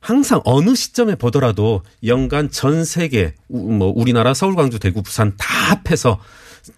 항상 0.00 0.40
어느 0.44 0.74
시점에 0.74 1.14
보더라도 1.16 1.82
연간 2.04 2.50
전 2.50 2.84
세계 2.84 3.34
우- 3.48 3.72
뭐 3.72 3.92
우리나라 3.96 4.34
서울 4.34 4.54
광주 4.54 4.78
대구 4.78 5.02
부산 5.02 5.32
다 5.36 5.46
합해서 5.70 6.20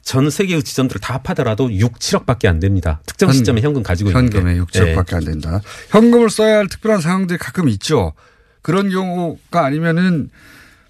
전 0.03 0.29
세계의 0.31 0.63
지점들을 0.63 1.01
다 1.01 1.15
합하더라도 1.15 1.73
6, 1.73 1.99
7억밖에 1.99 2.47
안 2.47 2.61
됩니다. 2.61 3.01
특정 3.07 3.29
현- 3.31 3.35
시점에 3.37 3.61
현금 3.63 3.83
가지고 3.83 4.11
있는데. 4.11 4.37
현금에 4.39 4.57
6, 4.59 4.71
7억밖에 4.71 5.15
안 5.15 5.25
된다. 5.25 5.61
현금을 5.91 6.31
써야 6.31 6.59
할 6.59 6.69
특별한 6.69 7.01
상황들이 7.01 7.39
가끔 7.39 7.69
있죠. 7.71 8.13
그런 8.63 8.91
경우가 8.91 9.65
아니면은 9.65 10.31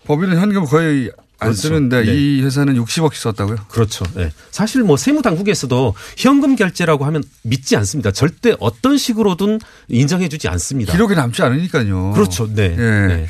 법인은 0.08 0.38
현금 0.38 0.64
거의 0.64 1.10
안 1.38 1.50
그렇죠. 1.50 1.68
쓰는데 1.68 2.04
네. 2.04 2.14
이 2.14 2.42
회사는 2.42 2.74
60억씩 2.82 3.14
썼다고요? 3.14 3.56
그렇죠. 3.68 4.04
네. 4.14 4.32
사실 4.50 4.82
뭐 4.82 4.96
세무 4.96 5.22
당국에서도 5.22 5.94
현금 6.16 6.56
결제라고 6.56 7.04
하면 7.04 7.22
믿지 7.42 7.76
않습니다. 7.76 8.10
절대 8.10 8.56
어떤 8.58 8.98
식으로든 8.98 9.60
인정해주지 9.86 10.48
않습니다. 10.48 10.92
기록에 10.92 11.14
남지 11.14 11.42
않으니까요. 11.42 12.12
그렇죠. 12.12 12.52
네. 12.52 12.74
예. 12.76 13.06
네. 13.06 13.26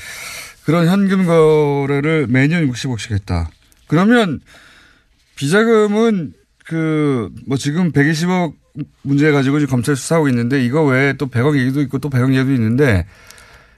그런 0.65 0.87
현금 0.87 1.27
거래를 1.27 2.27
매년 2.29 2.71
60억씩 2.71 3.13
했다. 3.13 3.51
그러면 3.87 4.41
비자금은 5.37 6.33
그 6.65 7.31
뭐 7.47 7.57
지금 7.57 7.93
120억 7.93 8.55
문제 9.03 9.31
가지고 9.33 9.59
지금 9.59 9.71
검찰 9.73 9.97
수사하고 9.97 10.29
있는데 10.29 10.65
이거 10.65 10.85
외에 10.85 11.15
또 11.15 11.27
100억 11.27 11.59
얘기도 11.59 11.81
있고 11.83 11.99
또 11.99 12.11
100억 12.11 12.35
얘기도 12.35 12.53
있는데 12.53 13.07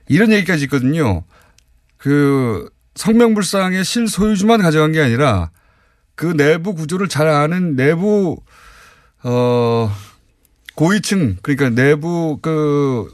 이런 0.08 0.32
얘기까지 0.32 0.64
있거든요. 0.64 1.22
그 1.96 2.68
성명불상의 2.94 3.84
실소유주만 3.84 4.62
가져간 4.62 4.92
게 4.92 5.00
아니라 5.00 5.50
그 6.14 6.26
내부 6.36 6.74
구조를 6.74 7.08
잘 7.08 7.28
아는 7.28 7.76
내부 7.76 8.36
어 9.22 9.90
고위층 10.74 11.36
그러니까 11.42 11.70
내부 11.70 12.38
그 12.42 13.12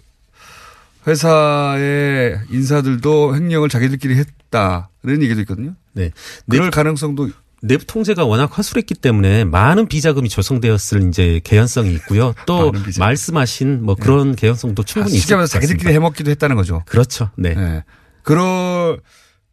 회사의 1.07 2.41
인사들도 2.51 3.37
횡령을 3.37 3.68
자기들끼리 3.68 4.16
했다는 4.16 5.22
얘기도 5.22 5.41
있거든요. 5.43 5.74
네. 5.93 6.11
그럴 6.49 6.70
가능성도 6.70 7.31
내부 7.62 7.87
통제가 7.87 8.24
워낙 8.24 8.47
허술했기 8.57 8.95
때문에 8.95 9.45
많은 9.45 9.89
비자금이 9.89 10.29
조성되었을 10.29 11.09
이제 11.09 11.41
개연성이 11.45 11.95
있고요. 11.95 12.35
또 12.45 12.72
말씀하신 12.99 13.83
뭐 13.85 13.95
그런 13.95 14.35
개연성도 14.37 14.83
충분히 14.83 15.18
네. 15.18 15.35
아, 15.35 15.39
것 15.39 15.47
자기들끼리. 15.47 15.93
해먹기도 15.93 16.31
했다는 16.31 16.57
거죠. 16.57 16.83
그렇죠. 16.87 17.31
네. 17.37 17.55
네. 17.55 17.85
그럴 18.22 19.01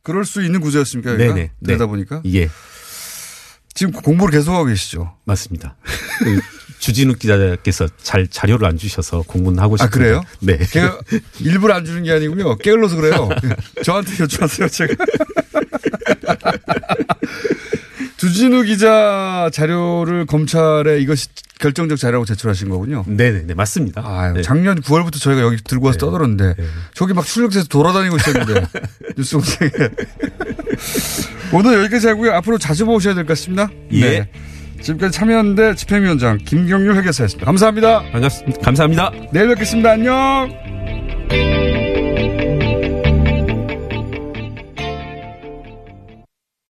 그럴 0.04 0.26
수 0.26 0.44
있는 0.44 0.60
구조였습니까? 0.60 1.14
그러니까? 1.14 1.36
네네. 1.36 1.52
그러다 1.66 1.86
네. 1.86 1.88
보니까 1.88 2.22
예. 2.26 2.50
지금 3.74 3.92
공부를 3.94 4.32
계속하고 4.32 4.66
계시죠. 4.66 5.16
맞습니다. 5.24 5.76
그 6.20 6.40
주진우 6.78 7.16
기자께서 7.16 7.88
잘 7.98 8.28
자료를 8.28 8.68
안 8.68 8.78
주셔서 8.78 9.24
공부는 9.24 9.60
하고 9.60 9.76
아 9.76 9.86
싶은데. 9.86 9.98
그래요? 9.98 10.22
네. 10.42 10.60
일부러 11.40 11.74
안 11.74 11.86
주는 11.86 12.04
게 12.04 12.12
아니고요. 12.12 12.58
게을러서 12.58 12.98
그래요. 12.98 13.30
저한테 13.84 14.12
여쭤봤어요, 14.12 14.72
제가. 14.72 14.94
주진우 18.24 18.64
기자 18.64 19.50
자료를 19.52 20.26
검찰에 20.26 20.98
이것이 21.02 21.28
결정적 21.60 21.98
자료라고 21.98 22.24
제출하신 22.24 22.70
거군요. 22.70 23.04
네네네 23.06 23.54
맞습니다. 23.54 24.02
아유, 24.06 24.32
네. 24.36 24.42
작년 24.42 24.80
9월부터 24.80 25.20
저희가 25.20 25.42
여기 25.42 25.58
들고 25.62 25.88
와서 25.88 25.98
떠들었는데 25.98 26.56
저기 26.94 27.14
막 27.14 27.26
출력돼서 27.26 27.68
돌아다니고 27.68 28.16
있었는데 28.16 28.66
뉴스 29.18 29.36
공장에 29.36 29.72
오늘 31.52 31.80
여기까지 31.82 32.08
하고요. 32.08 32.32
앞으로 32.32 32.58
자주 32.58 32.86
모셔야 32.86 33.14
될 33.14 33.26
것 33.26 33.34
같습니다. 33.34 33.68
예. 33.92 34.30
지금까지 34.82 35.18
참여연대 35.18 35.76
집행위원장 35.76 36.38
김경률 36.38 36.96
회계사였습니다. 36.96 37.46
감사합니다. 37.46 38.04
반갑습니다. 38.10 38.62
감사합니다. 38.62 39.12
내일 39.34 39.50
뵙겠습니다. 39.50 39.92
안녕. 39.92 41.73